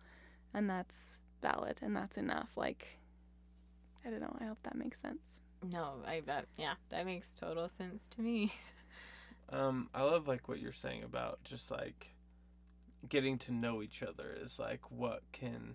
[0.55, 2.51] and that's valid and that's enough.
[2.57, 2.99] Like
[4.07, 5.43] I don't know, I hope that makes sense.
[5.73, 8.53] no i bet yeah that makes total sense to me
[9.49, 12.07] Um, I love like what you're saying about just like
[13.07, 15.75] getting to know each other is like what can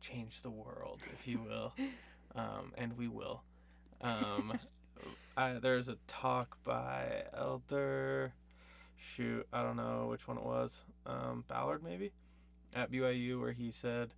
[0.00, 1.74] change the world, if you will,
[2.36, 3.42] um, and we will.
[4.00, 4.56] Um,
[5.36, 8.32] I, there's a talk by Elder,
[9.00, 12.12] shoot, I don't know which one it was, um, Ballard maybe,
[12.74, 14.10] at BYU, where he said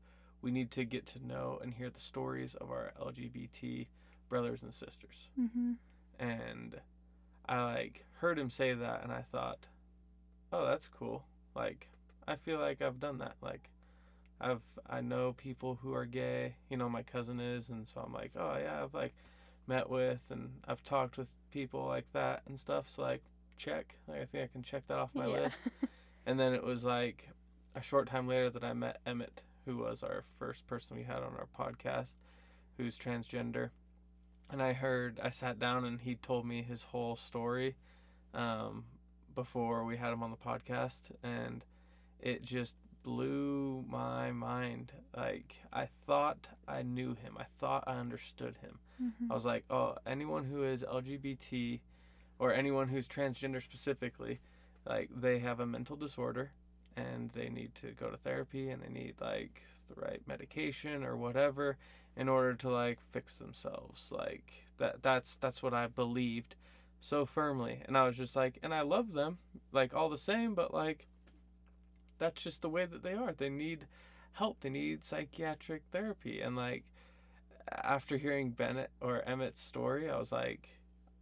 [0.43, 3.87] we need to get to know and hear the stories of our LGBT
[4.29, 5.77] brothers and sisters Mhm.
[6.19, 6.81] and
[7.49, 9.67] I like heard him say that and I thought,
[10.53, 11.89] "Oh, that's cool." Like
[12.27, 13.37] I feel like I've done that.
[13.43, 13.69] Like
[14.41, 18.13] I've I know people who are gay, you know, my cousin is and so I'm
[18.13, 19.15] like, "Oh, yeah, I've like
[19.67, 23.23] met with and I've talked with people like that and stuff." So like
[23.57, 23.97] check.
[24.09, 25.41] Like I think I can check that off my Yeah.
[25.43, 25.61] list.
[26.25, 27.29] And then it was like
[27.75, 31.17] a short time later that I met Emmett, who was our first person we had
[31.17, 32.15] on our podcast,
[32.77, 33.71] who's transgender.
[34.49, 37.75] And I heard, I sat down and he told me his whole story
[38.35, 38.85] um,
[39.35, 41.11] before we had him on the podcast.
[41.25, 41.65] And
[42.21, 44.93] it just blew my mind.
[45.17, 48.79] Like, I thought I knew him, I thought I understood him.
[49.03, 49.29] Mhm.
[49.29, 51.81] I was like, oh, anyone who is LGBT
[52.43, 54.41] or anyone who's transgender specifically,
[54.85, 56.51] like they have a mental disorder
[56.97, 61.17] and they need to go to therapy and they need like the right medication or
[61.17, 61.77] whatever
[62.17, 64.11] in order to like fix themselves.
[64.11, 66.57] Like that that's that's what I believed
[67.01, 67.81] so firmly.
[67.87, 69.39] And I was just like, and I love them
[69.71, 71.07] like all the same, but like
[72.19, 73.33] that's just the way that they are.
[73.33, 73.87] They need
[74.33, 74.63] help.
[74.63, 76.83] They need psychiatric therapy and like
[77.71, 80.69] after hearing Bennett or Emmett's story, I was like,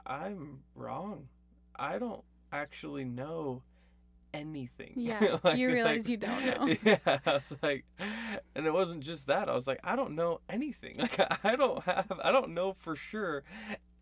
[0.06, 1.28] I'm wrong.
[1.76, 3.62] I don't actually know
[4.32, 4.92] anything.
[4.96, 6.76] Yeah, you realize you don't know.
[6.82, 7.84] Yeah, I was like,
[8.54, 9.48] and it wasn't just that.
[9.48, 10.96] I was like, I don't know anything.
[11.00, 13.42] Like, I don't have, I don't know for sure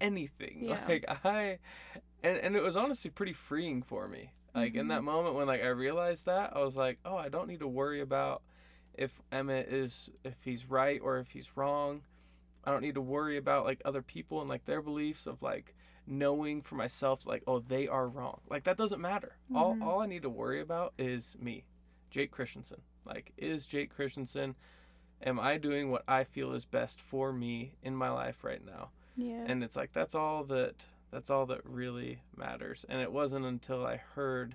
[0.01, 0.65] anything.
[0.65, 0.81] Yeah.
[0.89, 1.59] Like, I,
[2.23, 4.33] and and it was honestly pretty freeing for me.
[4.55, 5.05] Like in that mm-hmm.
[5.05, 8.01] moment when like I realized that, I was like, oh, I don't need to worry
[8.01, 8.43] about
[8.95, 12.03] if Emmett is if he's right or if he's wrong.
[12.65, 15.75] I don't need to worry about like other people and like their beliefs of like
[16.09, 18.41] knowing for myself like oh they are wrong.
[18.49, 19.37] Like that doesn't matter.
[19.55, 19.83] All Mhm.
[19.85, 21.65] all I need to worry about is me,
[22.11, 22.81] Jake Christensen.
[23.05, 24.57] Like is Jake Christensen
[25.23, 28.91] am I doing what I feel is best for me in my life right now?
[29.17, 29.45] Yeah.
[29.49, 33.85] and it's like that's all that that's all that really matters and it wasn't until
[33.85, 34.55] i heard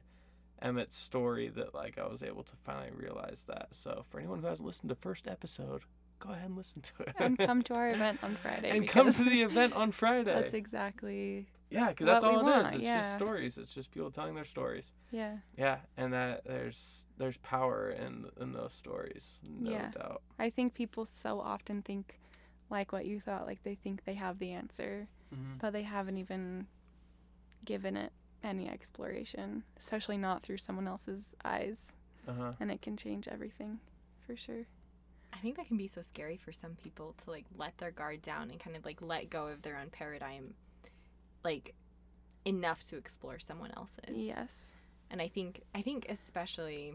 [0.62, 3.68] Emmett's story that like I was able to finally realize that.
[3.72, 5.84] So for anyone who hasn't listened to the first episode,
[6.26, 7.14] go ahead and listen to it.
[7.18, 8.70] and come to our event on Friday.
[8.70, 10.34] and come to the event on Friday.
[10.34, 12.44] That's exactly yeah, because that's all it is.
[12.44, 13.02] want, It's yeah.
[13.02, 13.58] just stories.
[13.58, 14.94] It's just people telling their stories.
[15.12, 15.38] yeah.
[15.58, 19.90] Yeah, and that there's there's power in in those stories, no Yeah.
[19.92, 20.22] doubt.
[20.40, 22.20] I think people so often think
[22.70, 25.58] like what you thought, like they think they have the answer, Mm-hmm.
[25.60, 26.68] but they haven't even
[27.66, 28.12] given it
[28.44, 31.96] any exploration, especially not through someone else's eyes,
[32.28, 32.52] Uh huh.
[32.60, 33.80] and it can change everything
[34.28, 34.66] for sure.
[35.34, 38.22] I think that can be so scary for some people to like let their guard
[38.22, 40.54] down and kind of like let go of their own paradigm,
[41.44, 41.74] like
[42.46, 44.16] enough to explore someone else's.
[44.18, 44.74] Yes.
[45.10, 46.94] and I think I think especially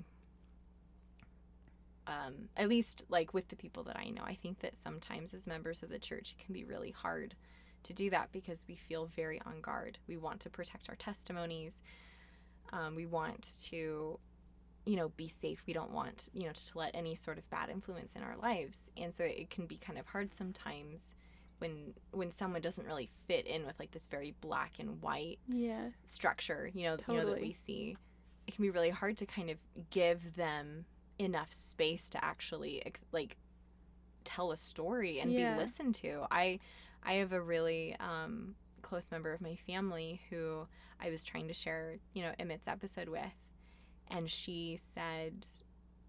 [2.07, 5.46] um, at least like with the people that I know, I think that sometimes as
[5.46, 7.35] members of the church it can be really hard
[7.85, 9.98] to do that because we feel very on guard.
[10.07, 11.83] We want to protect our testimonies.
[12.72, 14.18] Um, we want to,
[14.88, 15.62] you know, be safe.
[15.66, 18.90] We don't want, you know, to let any sort of bad influence in our lives.
[18.96, 21.14] And so it can be kind of hard sometimes
[21.59, 25.88] when when someone doesn't really fit in with like this very black and white Yeah.
[26.05, 27.96] structure you know you know that we see
[28.46, 29.59] it can be really hard to kind of
[29.90, 30.85] give them
[31.18, 33.37] enough space to actually ex- like
[34.24, 35.55] tell a story and Yeah.
[35.55, 36.61] be listened to i
[37.03, 40.66] i have a really um close member of my family who
[41.01, 43.35] i was trying to share you know emmett's episode with
[44.11, 45.47] and she said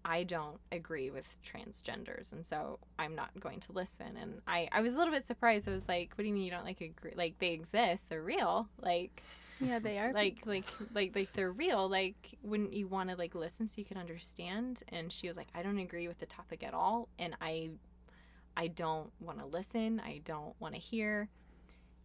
[0.04, 4.16] i don't agree with transgenders and so i'm not going to listen.
[4.20, 5.68] And i i was a little bit surprised.
[5.68, 8.22] I was like what do you mean you don't like agree like they exist they're
[8.22, 9.22] real like
[9.60, 10.12] Yeah, they are.
[10.14, 13.84] like like like like they're real like wouldn't you want to like listen so you
[13.84, 14.82] can understand?
[14.88, 17.68] And she was like i don't agree with the topic at all and i
[18.56, 21.28] i don't want to listen i don't want to hear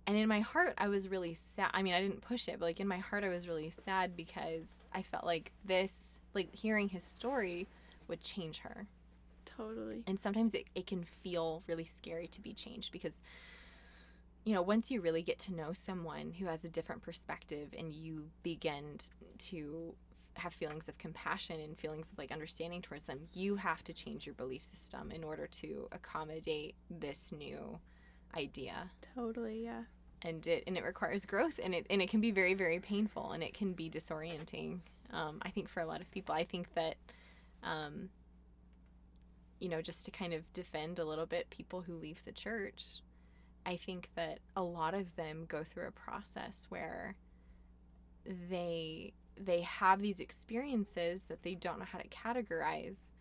[0.08, 2.66] and in my heart i was really sad i mean i didn't push it but
[2.66, 6.90] like in my heart i was really sad because i felt like this like hearing
[6.90, 7.68] his story
[8.08, 8.88] would change her
[9.46, 10.04] totally.
[10.08, 13.22] and sometimes it, it can feel really scary to be changed because
[14.44, 17.94] you know once you really get to know someone who has a different perspective and
[17.94, 18.98] you begin
[19.38, 19.96] to
[20.36, 24.26] have feelings of compassion and feelings of like understanding towards them you have to change
[24.26, 27.80] your belief system in order to accommodate this new
[28.38, 29.84] idea Totally, yeah.
[30.26, 33.32] And it and it requires growth and it and it can be very very painful
[33.32, 34.80] and it can be disorienting
[35.14, 36.34] um, i think for a lot of people.
[36.36, 36.96] I think that
[37.64, 38.10] um,
[39.60, 43.02] you know just to kind of defend a little bit people who leave the church
[43.66, 47.16] i think that a lot of them go through a process where
[48.50, 53.12] they they have these experiences that they don't know how to categorize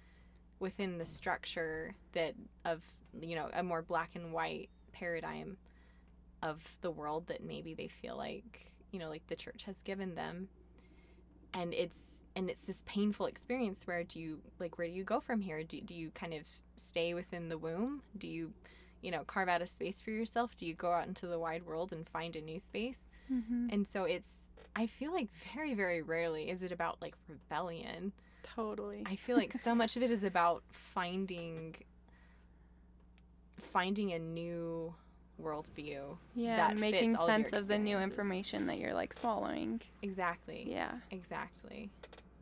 [0.59, 2.83] within the structure that of
[3.21, 5.57] you know a more black and white paradigm
[6.45, 8.61] of the world that maybe they feel like
[8.93, 10.49] you know like the church has given them.
[11.53, 15.19] And it's and it's this painful experience where do you like where do you go
[15.19, 15.65] from here?
[15.65, 16.43] Do, do you kind of
[16.77, 18.03] stay within the womb?
[18.17, 18.53] Do you
[19.01, 20.55] you know carve out a space for yourself?
[20.57, 23.09] Do you go out into the wide world and find a new space?
[23.33, 23.69] Mm-hmm.
[23.73, 28.13] and so it's i feel like very very rarely is it about like rebellion.
[28.43, 29.03] Totally.
[29.07, 31.75] I feel like so much of it is about finding
[33.59, 34.95] finding a new
[35.43, 36.17] worldview.
[36.35, 39.81] yeah, that making all of sense of the new information that you're like swallowing.
[40.03, 40.67] Exactly.
[40.69, 40.93] Yeah.
[41.11, 41.91] Exactly.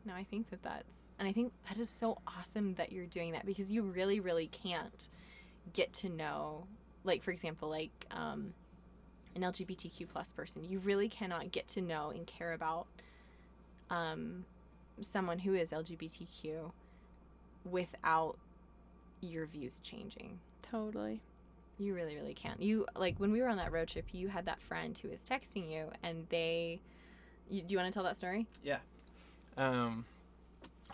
[0.05, 3.31] No, I think that that's, and I think that is so awesome that you're doing
[3.31, 5.07] that because you really, really can't
[5.71, 6.67] get to know,
[7.03, 8.53] like for example, like um,
[9.35, 12.87] an LGBTQ plus person, you really cannot get to know and care about
[13.89, 14.45] um,
[15.01, 16.71] someone who is LGBTQ
[17.63, 18.37] without
[19.21, 20.39] your views changing.
[20.61, 21.21] Totally.
[21.83, 22.61] You really, really can't.
[22.61, 25.21] You like when we were on that road trip, you had that friend who was
[25.21, 26.79] texting you, and they.
[27.49, 28.47] You, do you want to tell that story?
[28.63, 28.77] Yeah.
[29.57, 30.05] Um.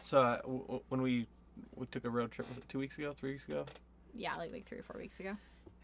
[0.02, 1.28] So uh, w- w- when we
[1.76, 3.66] we took a road trip, was it two weeks ago, three weeks ago?
[4.16, 5.38] Yeah, like like three or four weeks ago.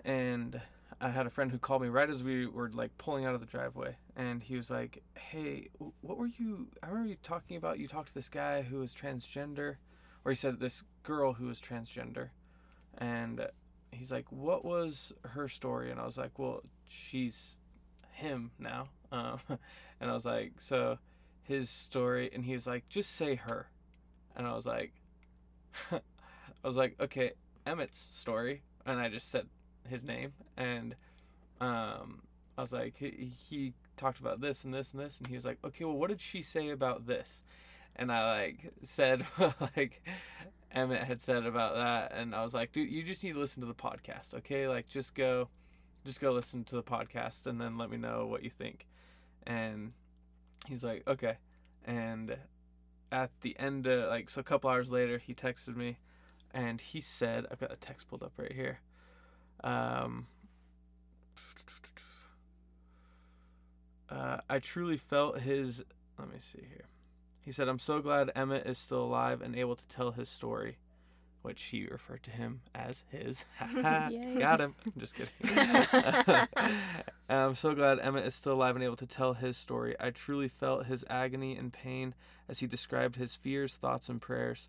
[0.03, 0.59] and
[1.01, 3.41] I had a friend who called me right as we were like pulling out of
[3.41, 5.67] the driveway, and he was like, "Hey,
[6.01, 6.67] what were you?
[6.81, 7.77] I remember you talking about.
[7.77, 9.75] You talked to this guy who was transgender,
[10.23, 12.29] or he said this girl who was transgender,
[12.97, 13.47] and
[13.95, 15.91] he's like, what was her story?
[15.91, 17.59] And I was like, well, she's
[18.11, 19.39] him now, um,
[19.99, 20.97] and I was like, so
[21.43, 23.67] his story, and he was like, just say her,
[24.35, 24.93] and I was like,
[25.91, 26.01] I
[26.63, 27.31] was like, okay,
[27.65, 29.47] Emmett's story, and I just said
[29.87, 30.33] his name.
[30.57, 30.95] And
[31.61, 32.21] um
[32.57, 35.19] I was like he, he talked about this and this and this.
[35.19, 37.43] And he was like okay well what did she say about this
[37.95, 39.25] and I like said
[39.77, 40.03] like
[40.71, 43.61] Emmett had said about that and I was like dude you just need to listen
[43.61, 45.49] to the podcast okay like just go
[46.05, 48.87] just go listen to the podcast and then let me know what you think
[49.47, 49.93] and
[50.67, 51.37] he's like okay
[51.85, 52.37] and
[53.11, 55.97] at the end of like so a couple hours later he texted me
[56.53, 58.79] and he said I've got a text pulled up right here.
[59.63, 60.27] Um
[64.09, 65.83] uh, I truly felt his
[66.17, 66.85] let me see here.
[67.45, 70.79] He said, I'm so glad Emmett is still alive and able to tell his story,
[71.43, 73.45] which he referred to him as his.
[73.59, 74.73] Got him.
[74.83, 76.47] I'm just kidding.
[77.29, 79.95] I'm um, so glad Emmett is still alive and able to tell his story.
[79.99, 82.15] I truly felt his agony and pain
[82.49, 84.67] as he described his fears, thoughts, and prayers.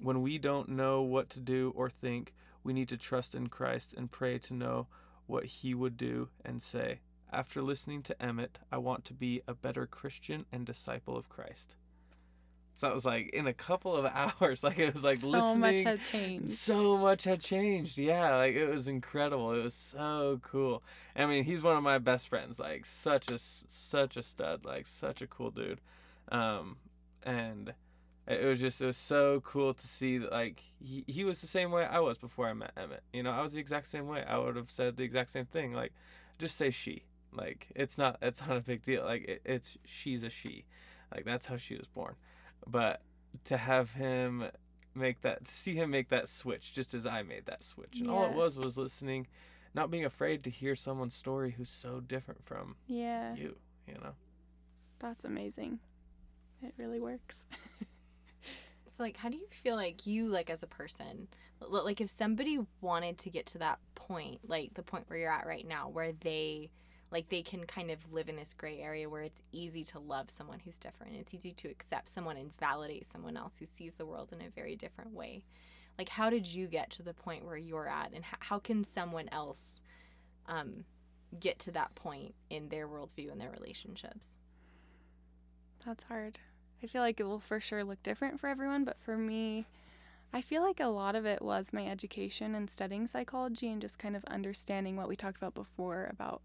[0.00, 3.92] When we don't know what to do or think, we need to trust in Christ
[3.92, 4.86] and pray to know
[5.26, 7.00] what he would do and say.
[7.32, 11.74] After listening to Emmett, I want to be a better Christian and disciple of Christ.
[12.74, 14.04] So it was like in a couple of
[14.40, 15.60] hours, like it was like so listening.
[15.60, 16.50] much had changed.
[16.50, 17.98] So much had changed.
[17.98, 19.52] Yeah, like it was incredible.
[19.52, 20.82] It was so cool.
[21.14, 22.58] I mean, he's one of my best friends.
[22.58, 24.64] Like such a such a stud.
[24.64, 25.80] Like such a cool dude.
[26.32, 26.78] Um,
[27.22, 27.72] and
[28.26, 31.46] it was just it was so cool to see that like he he was the
[31.46, 33.04] same way I was before I met Emmett.
[33.12, 34.24] You know, I was the exact same way.
[34.26, 35.74] I would have said the exact same thing.
[35.74, 35.92] Like,
[36.38, 37.04] just say she.
[37.32, 39.04] Like it's not it's not a big deal.
[39.04, 40.64] Like it, it's she's a she.
[41.14, 42.16] Like that's how she was born
[42.66, 43.00] but
[43.44, 44.44] to have him
[44.94, 48.10] make that to see him make that switch just as I made that switch and
[48.10, 49.26] all it was was listening
[49.74, 53.56] not being afraid to hear someone's story who's so different from Yeah, you
[53.88, 54.12] you know
[55.00, 55.80] that's amazing.
[56.62, 57.44] It really works.
[58.96, 61.26] So like how do you feel like you like as a person
[61.60, 65.46] like if somebody wanted to get to that point like the point where you're at
[65.46, 66.70] right now where they
[67.14, 70.28] like they can kind of live in this gray area where it's easy to love
[70.28, 71.14] someone who's different.
[71.14, 74.50] It's easy to accept someone and validate someone else who sees the world in a
[74.50, 75.44] very different way.
[75.96, 78.10] Like how did you get to the point where you're at?
[78.12, 79.80] And how, can someone else
[80.48, 80.84] um
[81.38, 84.38] get to that point in their worldview and their relationships?
[85.86, 86.40] That's hard.
[86.82, 89.66] I feel like it will for sure look different for everyone, but for me,
[90.32, 94.00] I feel like a lot of it was my education and studying psychology and just
[94.00, 96.42] kind of understanding what we talked about before about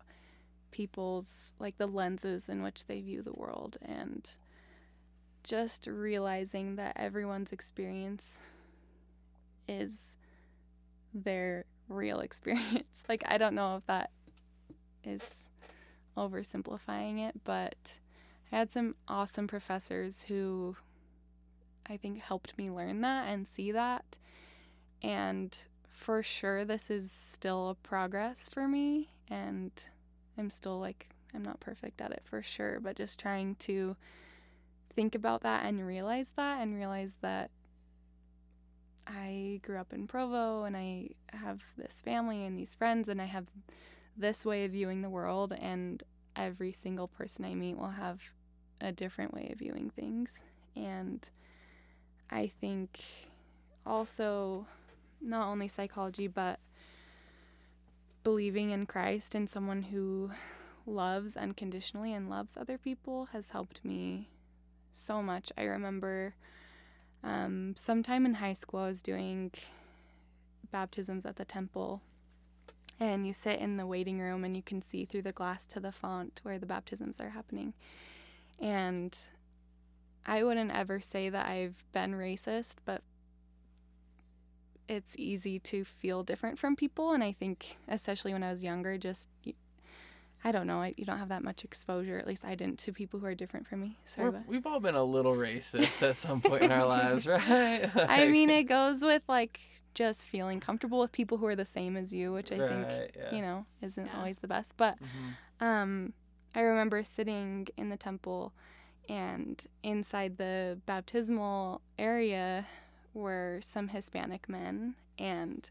[0.71, 4.31] people's like the lenses in which they view the world and
[5.43, 8.39] just realizing that everyone's experience
[9.67, 10.17] is
[11.13, 13.03] their real experience.
[13.07, 14.11] like I don't know if that
[15.03, 15.49] is
[16.17, 17.97] oversimplifying it, but
[18.51, 20.75] I had some awesome professors who
[21.89, 24.17] I think helped me learn that and see that.
[25.01, 25.57] And
[25.87, 29.09] for sure, this is still a progress for me.
[29.27, 29.71] And
[30.39, 33.95] I'm still like, I'm not perfect at it for sure, but just trying to
[34.95, 37.51] think about that and realize that and realize that
[39.05, 43.25] I grew up in Provo and I have this family and these friends and I
[43.25, 43.47] have
[44.15, 46.03] this way of viewing the world and
[46.35, 48.21] every single person I meet will have
[48.81, 50.43] a different way of viewing things.
[50.75, 51.27] And
[52.29, 52.99] I think
[53.85, 54.67] also
[55.21, 56.59] not only psychology, but
[58.23, 60.31] believing in Christ and someone who
[60.85, 64.29] loves unconditionally and loves other people has helped me
[64.93, 65.51] so much.
[65.57, 66.35] I remember
[67.23, 69.51] um, sometime in high school, I was doing
[70.71, 72.01] baptisms at the temple.
[72.99, 75.79] And you sit in the waiting room and you can see through the glass to
[75.79, 77.73] the font where the baptisms are happening.
[78.59, 79.17] And
[80.25, 83.01] I wouldn't ever say that I've been racist, but
[84.89, 87.13] it's easy to feel different from people.
[87.13, 89.29] And I think, especially when I was younger, just,
[90.43, 92.91] I don't know, I, you don't have that much exposure, at least I didn't, to
[92.91, 93.97] people who are different from me.
[94.05, 97.27] Sorry We're, about we've all been a little racist at some point in our lives
[97.27, 99.59] right I mean, it goes with like
[99.93, 103.35] just feeling comfortable with people who are the same as you, which I think, yeah.
[103.35, 104.17] you know, isn't Yeah.
[104.17, 104.75] always the best.
[104.75, 105.65] But Mhm.
[105.65, 106.13] um,
[106.55, 108.53] I remember sitting in the temple,
[109.07, 112.65] and inside the baptismal area
[113.13, 115.69] were some Hispanic men, and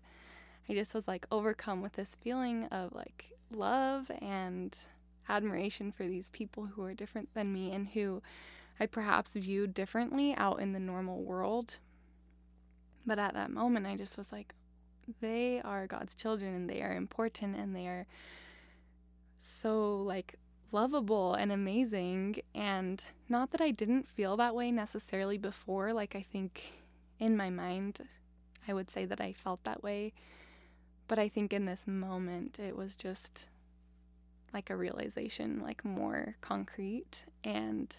[0.68, 4.76] I just was like overcome with this feeling of like love and
[5.28, 8.22] admiration for these people who are different than me and who
[8.80, 11.78] I perhaps viewed differently out in the normal world.
[13.07, 14.55] But at that moment, I just was like,
[15.20, 18.07] they are God's children and they are important and they are
[19.39, 20.34] so like
[20.70, 22.43] lovable and amazing.
[22.55, 25.93] And not that I didn't feel that way necessarily before.
[25.93, 26.78] Like, I think
[27.19, 28.01] in my mind,
[28.66, 30.12] I would say that I felt that way.
[31.07, 33.47] But I think in this moment, it was just
[34.53, 37.25] like a realization, like more concrete.
[37.45, 37.95] And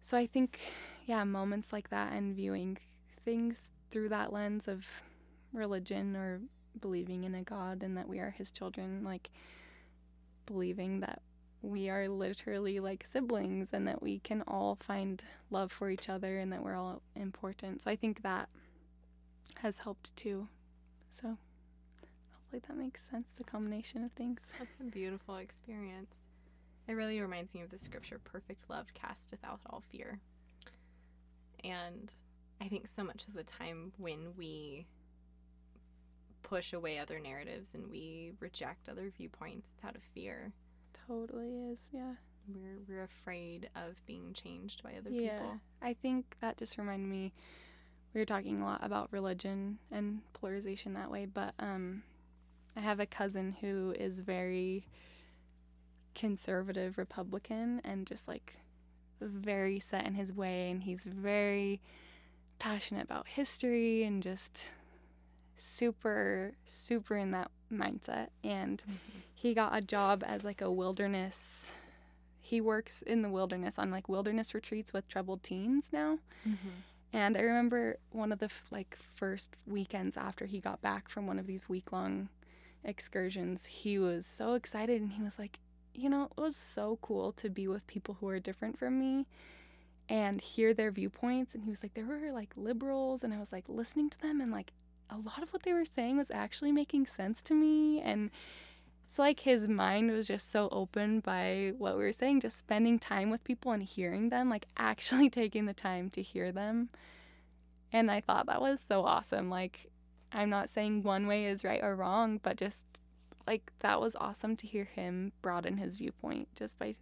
[0.00, 0.60] so I think,
[1.06, 2.78] yeah, moments like that and viewing
[3.24, 4.86] things through that lens of
[5.52, 6.40] religion or
[6.80, 9.30] believing in a God and that we are His children, like
[10.46, 11.22] believing that
[11.62, 16.38] we are literally like siblings and that we can all find love for each other
[16.38, 17.82] and that we're all important.
[17.82, 18.48] So I think that
[19.56, 20.48] has helped too.
[21.10, 21.36] So
[22.32, 24.40] hopefully that makes sense, the combination of things.
[24.58, 26.26] That's a beautiful experience.
[26.88, 30.18] It really reminds me of the scripture perfect love casteth out all fear.
[31.62, 32.12] And
[32.60, 34.86] I think so much of the time when we
[36.42, 40.52] push away other narratives and we reject other viewpoints, it's out of fear.
[41.10, 42.14] Totally is, yeah.
[42.46, 45.38] We're we're afraid of being changed by other yeah.
[45.38, 45.60] people.
[45.82, 47.32] I think that just reminded me
[48.14, 52.04] we were talking a lot about religion and polarization that way, but um
[52.76, 54.86] I have a cousin who is very
[56.14, 58.54] conservative Republican and just like
[59.20, 61.80] very set in his way and he's very
[62.60, 64.70] passionate about history and just
[65.60, 68.28] super super in that mindset.
[68.42, 69.18] And mm-hmm.
[69.34, 71.72] he got a job as like a wilderness
[72.40, 76.18] he works in the wilderness on like wilderness retreats with troubled teens now.
[76.48, 76.68] Mm-hmm.
[77.12, 81.26] And i remember one of the f- like first weekends after he got back from
[81.26, 82.28] one of these week long
[82.84, 85.58] excursions he was so excited and he was like
[85.92, 89.26] you know it was so cool to be with people who are different from me
[90.10, 91.54] and hear their viewpoints.
[91.54, 93.22] And he was like there were like liberals.
[93.22, 94.72] And i was like listening to them and like
[95.10, 98.30] a lot of what they were saying was actually making sense to me and
[99.08, 102.98] it's like his mind was just so open by what we were saying just spending
[102.98, 106.90] time with people and hearing them like actually taking the time to hear them.
[107.92, 109.90] And i thought that was so awesome like
[110.32, 112.84] i'm not saying one way is right or wrong but just
[113.48, 116.94] like that was awesome to hear him broaden his viewpoint just by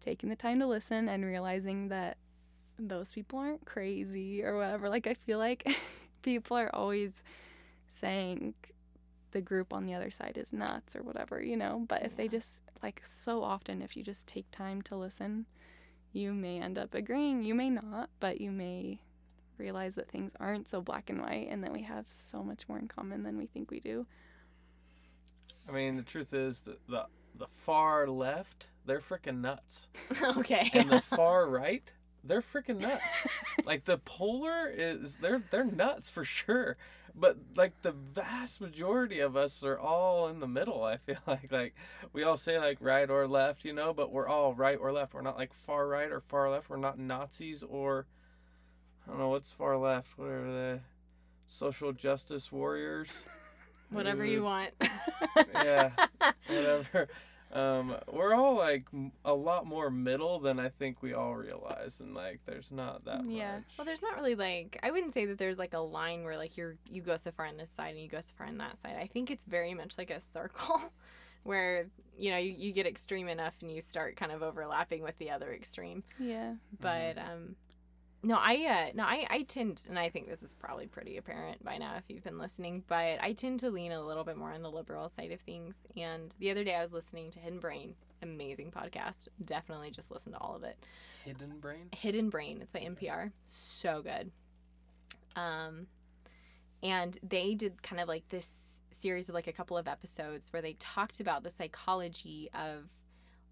[0.00, 2.16] taking the time to listen and realizing that
[2.78, 4.88] those people aren't crazy or whatever.
[4.88, 5.64] Like i feel like
[6.26, 7.24] people are always
[7.88, 8.52] saying
[9.30, 11.84] the group on the other side is nuts or whatever, you know.
[11.88, 15.46] But if they just, like, so often, if you just take time to listen,
[16.12, 17.42] you may end up agreeing.
[17.42, 18.98] You may not, but you may
[19.56, 22.78] realize that things aren't so black and white and that we have so much more
[22.78, 24.06] in common than we think we do.
[25.68, 27.06] I mean, the truth is that the
[27.38, 29.88] the far left, they're freaking nuts,
[30.22, 30.70] okay.
[30.72, 31.92] and the far right,
[32.26, 33.26] they're freaking nuts.
[33.64, 36.76] like the polar is they're they're nuts for sure.
[37.18, 40.84] But like the vast majority of us are all in the middle.
[40.84, 41.74] I feel like like
[42.12, 45.14] we all say like right or left, you know, but we're all right or left.
[45.14, 46.68] We're not like far right or far left.
[46.68, 48.06] We're not Nazis or
[49.06, 50.18] I don't know what's far left.
[50.18, 50.80] What are the
[51.46, 53.24] social justice warriors?
[53.90, 54.70] Whatever you want.
[55.54, 55.92] yeah,
[56.48, 57.06] whatever.
[57.52, 58.84] Um, we're all like
[59.24, 63.24] a lot more middle than I think we all realize, and like there's not that
[63.24, 63.56] Yeah.
[63.56, 63.64] much.
[63.78, 66.56] Well, there's not really like I wouldn't say that there's like a line where like
[66.56, 68.78] you're you go so far on this side and you go so far on that
[68.78, 68.96] side.
[69.00, 70.92] I think it's very much like a circle
[71.44, 71.86] where
[72.18, 75.30] you know you, you get extreme enough and you start kind of overlapping with the
[75.30, 76.02] other extreme.
[76.18, 76.54] Yeah.
[76.80, 77.56] But um
[78.22, 81.64] no, I uh no, I I tend and I think this is probably pretty apparent
[81.64, 84.52] by now if you've been listening, but I tend to lean a little bit more
[84.52, 85.76] on the liberal side of things.
[85.96, 89.28] And the other day I was listening to Hidden Brain, amazing podcast.
[89.44, 90.76] Definitely just listen to all of it.
[91.24, 91.88] Hidden brain.
[91.92, 92.60] Hidden Brain.
[92.62, 93.32] It's by NPR.
[93.48, 94.30] So good.
[95.34, 95.88] Um,
[96.82, 100.62] and they did kind of like this series of like a couple of episodes where
[100.62, 102.88] they talked about the psychology of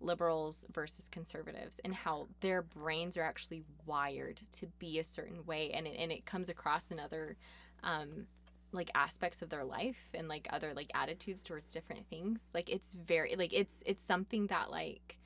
[0.04, 5.70] liberals versus conservatives and how their brains are actually wired to be a certain way.
[5.70, 7.36] And it, and it comes across in other
[7.82, 8.26] um
[8.72, 12.40] like aspects of their life and like other like attitudes towards different things.
[12.52, 15.18] Like it's very like it's it's something that like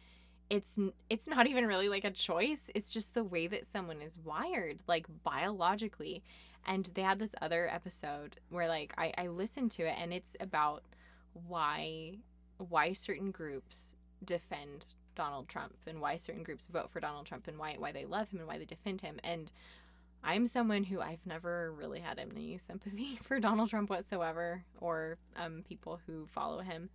[0.50, 0.78] it's
[1.10, 2.70] it's not even really like a choice.
[2.74, 6.22] It's just the way that someone is wired like biologically.
[6.66, 10.36] And they had this other episode where like I, I listened to it and it's
[10.40, 10.84] about
[11.32, 12.18] why
[12.58, 17.58] why certain groups defend Donald Trump and why certain groups vote for Donald Trump and
[17.58, 19.52] why why they love him and why they defend him and
[20.22, 25.62] I'm someone who I've never really had any sympathy for Donald Trump whatsoever or um,
[25.66, 26.90] people who follow him.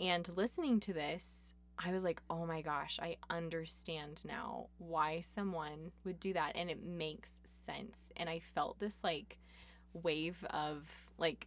[0.00, 5.92] And listening to this, I was like, oh my gosh, I understand now why someone
[6.04, 6.52] would do that.
[6.54, 8.10] And it makes sense.
[8.16, 9.38] And I felt this like
[9.92, 10.84] wave of
[11.18, 11.46] like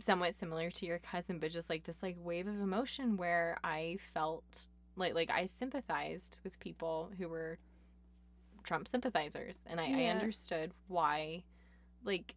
[0.00, 3.98] somewhat similar to your cousin, but just like this like wave of emotion where I
[4.12, 7.58] felt like like I sympathized with people who were
[8.62, 11.44] Trump sympathizers and I, I understood why
[12.04, 12.34] like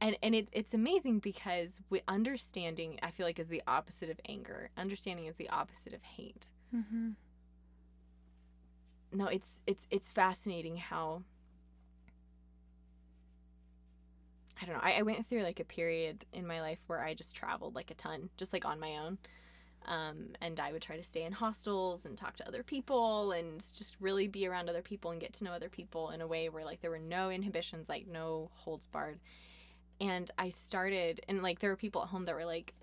[0.00, 4.20] and and it, it's amazing because we understanding I feel like is the opposite of
[4.28, 4.70] anger.
[4.76, 6.50] Understanding is the opposite of hate.
[6.74, 7.10] Mm-hmm.
[9.12, 11.22] No, it's it's it's fascinating how
[14.60, 14.80] I don't know.
[14.82, 17.90] I, I went through like a period in my life where I just traveled like
[17.90, 19.18] a ton, just like on my own.
[19.86, 23.60] Um, and I would try to stay in hostels and talk to other people and
[23.60, 26.48] just really be around other people and get to know other people in a way
[26.48, 29.20] where like there were no inhibitions, like no holds barred.
[30.00, 32.74] And I started, and like there were people at home that were like,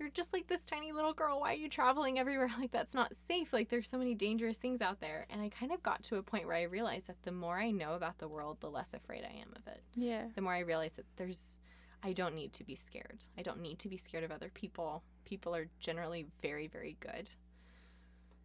[0.00, 1.40] you're just like this tiny little girl.
[1.40, 2.50] Why are you traveling everywhere?
[2.60, 3.52] Like, that's not safe.
[3.52, 5.26] Like, there's so many dangerous things out there.
[5.30, 7.70] And I kind of got to a point where I realized that the more I
[7.70, 9.82] know about the world, the less afraid I am of it.
[9.94, 10.24] Yeah.
[10.34, 11.58] The more I realize that there's,
[12.02, 13.24] I don't need to be scared.
[13.38, 15.04] I don't need to be scared of other people.
[15.24, 17.30] People are generally very, very good.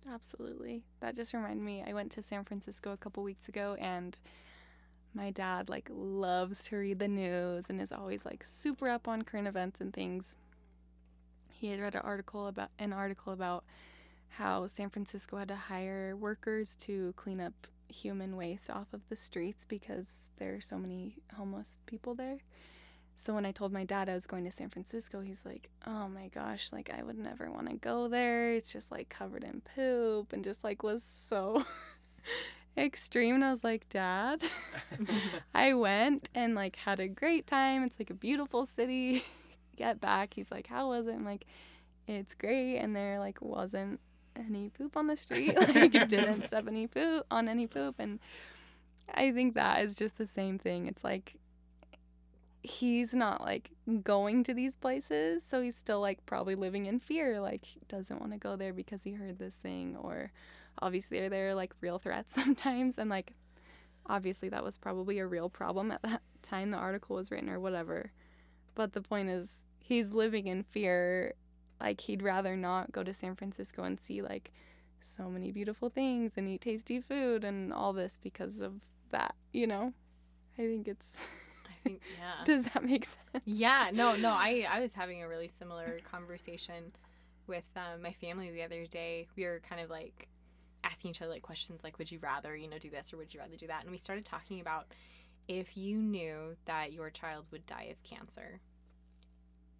[0.10, 0.84] Absolutely.
[1.02, 1.84] That just reminded me.
[1.86, 4.18] I went to San Francisco a couple weeks ago and
[5.14, 9.24] my dad like loves to read the news and is always like super up on
[9.24, 10.38] current events and things.
[11.58, 13.64] He had read an article about an article about
[14.30, 17.54] how San Francisco had to hire workers to clean up
[17.88, 22.40] human waste off of the streets because there are so many homeless people there.
[23.16, 26.10] So when I told my dad I was going to San Francisco, he's like, "Oh
[26.10, 28.54] my gosh, like I would never want to go there.
[28.54, 31.64] It's just like covered in poop and just like was so
[32.78, 34.42] extreme." And I was like, "Dad,
[35.56, 37.84] I went and like had a great time.
[37.84, 39.24] It's like a beautiful city.
[39.76, 41.46] Get back." He's like, "How was it?" I'm like,
[42.08, 44.00] "It's great." And there like wasn't
[44.36, 45.56] any poop on the street.
[45.76, 48.20] like didn't step any poop on any poop and
[49.14, 50.88] I think that is just the same thing.
[50.88, 51.36] It's like
[52.64, 53.72] he's not like
[54.04, 58.32] going to these places, so he's still like probably living in fear, like doesn't want
[58.32, 60.32] to go there because he heard this thing or
[60.80, 63.34] obviously are there like real threats sometimes and like
[64.08, 67.60] obviously that was probably a real problem at that time the article was written or
[67.60, 68.12] whatever.
[68.76, 71.34] But the point is he's living in fear
[71.80, 74.52] like he'd rather not go to San Francisco and see like
[75.02, 78.74] so many beautiful things and eat tasty food and all this because of
[79.12, 79.94] that, you know?
[80.58, 81.28] I think it's
[81.66, 82.44] I think, yeah.
[82.44, 83.44] Does that make sense?
[83.46, 84.30] Yeah, no, no.
[84.30, 86.92] I, I was having a really similar conversation
[87.48, 89.28] with um, my family the other day.
[89.36, 90.28] We were kind of like
[90.84, 93.34] asking each other like questions like, would you rather, you know, do this or would
[93.34, 93.84] you rather do that?
[93.84, 94.88] And we started talking about
[95.48, 98.60] if you knew that your child would die of cancer,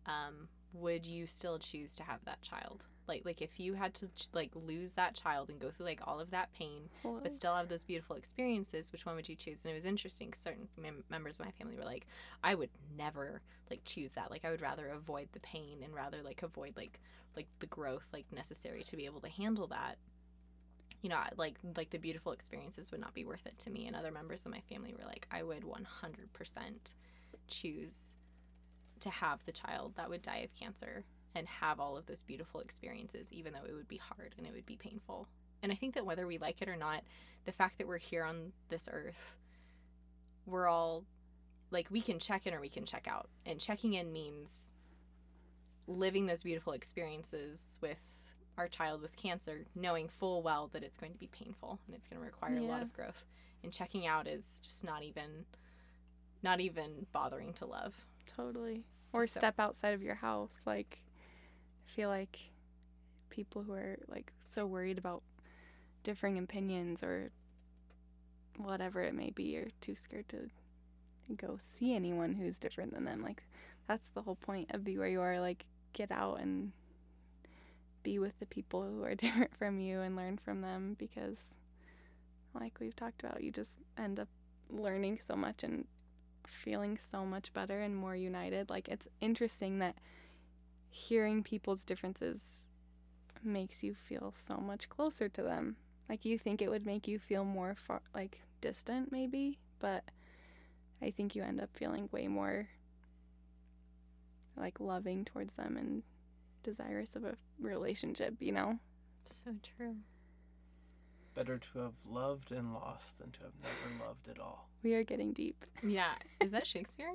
[0.06, 2.86] um, would you still choose to have that child?
[3.08, 6.20] Like, like if you had to like lose that child and go through like all
[6.20, 6.90] of that pain,
[7.24, 9.64] but still have those beautiful experiences, which one would you choose?
[9.64, 10.32] And it was interesting.
[10.32, 12.08] 'cause Certain mem- members of my family were like,
[12.44, 14.32] I would never like choose that.
[14.32, 17.00] Like, I would rather avoid the pain and rather like avoid like
[17.36, 19.98] like the growth like necessary to be able to handle that.
[21.06, 23.86] You know, like like the beautiful experiences would not be worth it to me.
[23.86, 25.76] And other members of my family were like, I would 100%
[27.48, 28.16] choose
[29.02, 31.04] to have the child that would die of cancer
[31.36, 34.54] and have all of those beautiful experiences, even though it would be hard and it
[34.56, 35.28] would be painful.
[35.62, 37.04] And I think that whether we like it or not,
[37.46, 39.36] the fact that we're here on this earth,
[40.48, 41.04] we're all
[41.70, 43.30] like, we can check in or we can check out.
[43.46, 44.72] And checking in means
[45.86, 48.00] living those beautiful experiences with
[48.58, 52.08] our child with cancer, knowing full well that it's going to be painful and it's
[52.08, 53.24] going to require a lot of growth.
[53.64, 55.46] And checking out is just not even,
[56.44, 57.94] not even bothering to love.
[58.28, 58.84] Totally.
[59.14, 60.54] Or Just so- step outside of your house.
[60.66, 61.02] Like,
[61.88, 62.38] I feel like
[63.30, 65.22] people who are like so worried about
[66.04, 67.32] differing opinions or
[68.58, 70.50] whatever it may be are too scared to
[71.36, 73.22] go see anyone who's different than them.
[73.22, 73.44] Like,
[73.88, 75.40] that's the whole point of Be Where You Are.
[75.40, 76.72] Like, get out and
[78.06, 81.58] be with the people who are different from you and learn from them because,
[82.54, 84.30] like we've talked about, you just end up
[84.70, 85.86] learning so much and
[86.48, 88.70] feeling so much better and more united.
[88.70, 89.96] Like it's interesting that
[90.90, 92.62] hearing people's differences
[93.44, 95.76] makes you feel so much closer to them.
[96.08, 100.04] Like you think it would make you feel more far like distant maybe, but
[101.02, 102.70] I think you end up feeling way more
[104.56, 106.04] like loving towards them and
[106.66, 108.80] desirous of a relationship, you know?
[109.24, 109.96] So true.
[111.34, 114.70] Better to have loved and lost than to have never loved at all.
[114.84, 115.64] We are getting deep.
[115.84, 116.14] Yeah.
[116.42, 117.14] Is that Shakespeare?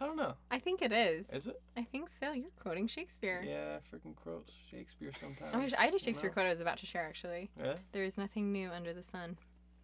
[0.00, 0.34] I don't know.
[0.50, 1.28] I think it is.
[1.30, 1.60] Is it?
[1.76, 2.32] I think so.
[2.32, 3.44] You're quoting Shakespeare.
[3.46, 5.54] Yeah, I freaking quote Shakespeare sometimes.
[5.54, 6.34] I, wish, I had a Shakespeare know?
[6.34, 7.50] quote I was about to share actually.
[7.58, 7.76] Yeah?
[7.92, 9.36] There is nothing new under the sun.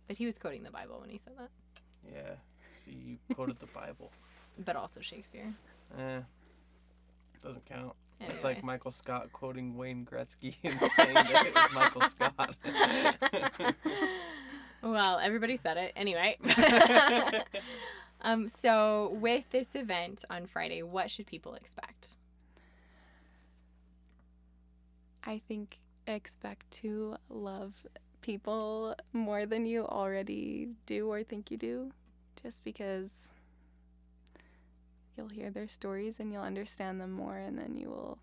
[0.07, 1.51] But he was quoting the Bible when he said that.
[2.05, 2.35] Yeah.
[2.85, 4.11] See, you quoted the Bible.
[4.65, 5.55] But also Shakespeare.
[5.97, 6.21] Eh.
[7.43, 7.95] Doesn't count.
[8.21, 12.57] It's like Michael Scott quoting Wayne Gretzky and saying that it was Michael Scott.
[14.83, 15.93] well, everybody said it.
[15.95, 16.37] Anyway.
[18.23, 22.17] um, so, with this event on Friday, what should people expect?
[25.25, 27.75] I think expect to love
[28.23, 31.93] people more than you already do or think you do,
[32.43, 33.35] just because
[35.19, 38.19] you'll hear their stories and you'll understand them more, and then you will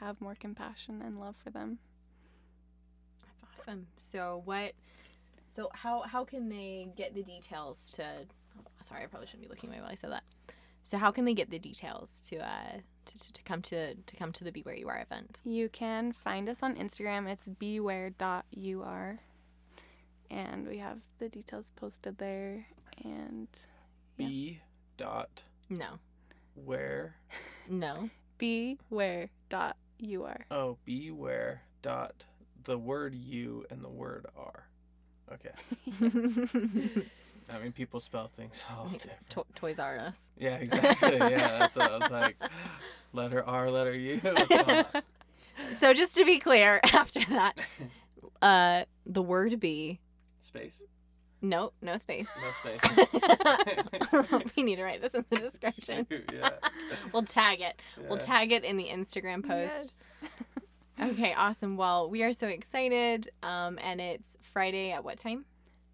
[0.00, 1.78] have more compassion and love for them.
[3.22, 3.86] That's awesome.
[3.96, 4.72] So what?
[5.48, 8.04] So how how can they get the details to?
[8.58, 10.24] oh, sorry, I probably shouldn't be looking away while I said that.
[10.82, 14.16] So how can they get the details to uh to, to, to come to to
[14.16, 15.40] come to the Be Where You Are event?
[15.44, 17.28] You can find us on Instagram.
[17.28, 19.20] It's beware.ur.
[20.30, 22.66] And we have the details posted there.
[23.04, 23.48] And
[24.16, 24.26] Yeah.
[24.28, 24.60] B
[24.96, 25.98] dot No,
[26.64, 27.16] where
[27.68, 28.10] no.
[28.38, 30.40] Beware dot you are.
[30.50, 32.24] oh beware dot
[32.64, 34.68] the word you and the word are.
[35.32, 35.50] Okay.
[37.50, 39.30] I mean people spell things all different.
[39.30, 40.32] To- Toys R Us.
[40.38, 41.16] Yeah, exactly.
[41.16, 42.36] Yeah, that's what I was like.
[43.12, 44.20] Letter R, letter U.
[45.72, 47.58] So just to be clear, after that,
[48.40, 49.98] uh, the word be
[50.40, 50.82] Space.
[51.40, 52.26] No, no space.
[52.40, 54.50] No space.
[54.56, 56.06] we need to write this in the description.
[56.32, 56.50] yeah.
[57.12, 57.80] We'll tag it.
[58.08, 59.96] We'll tag it in the Instagram post.
[61.00, 61.76] Okay, awesome.
[61.76, 63.28] Well, we are so excited.
[63.44, 65.44] Um, and it's Friday at what time?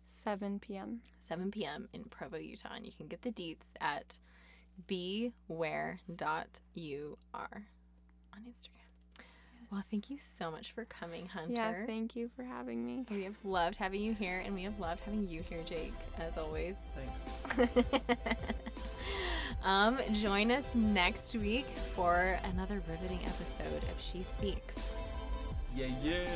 [0.06, 1.00] 7 p.m.
[1.20, 1.90] 7 p.m.
[1.92, 2.70] in Provo, Utah.
[2.74, 4.18] And you can get the deets at
[4.86, 5.98] beware.ur
[8.32, 8.83] on Instagram.
[9.74, 11.52] Well, thank you so much for coming, Hunter.
[11.52, 13.04] Yeah, thank you for having me.
[13.10, 16.38] we have loved having you here, and we have loved having you here, Jake, as
[16.38, 16.76] always.
[17.56, 17.98] Thanks.
[19.64, 21.66] um, join us next week
[21.96, 24.94] for another riveting episode of She Speaks.
[25.74, 26.28] Yeah, yeah.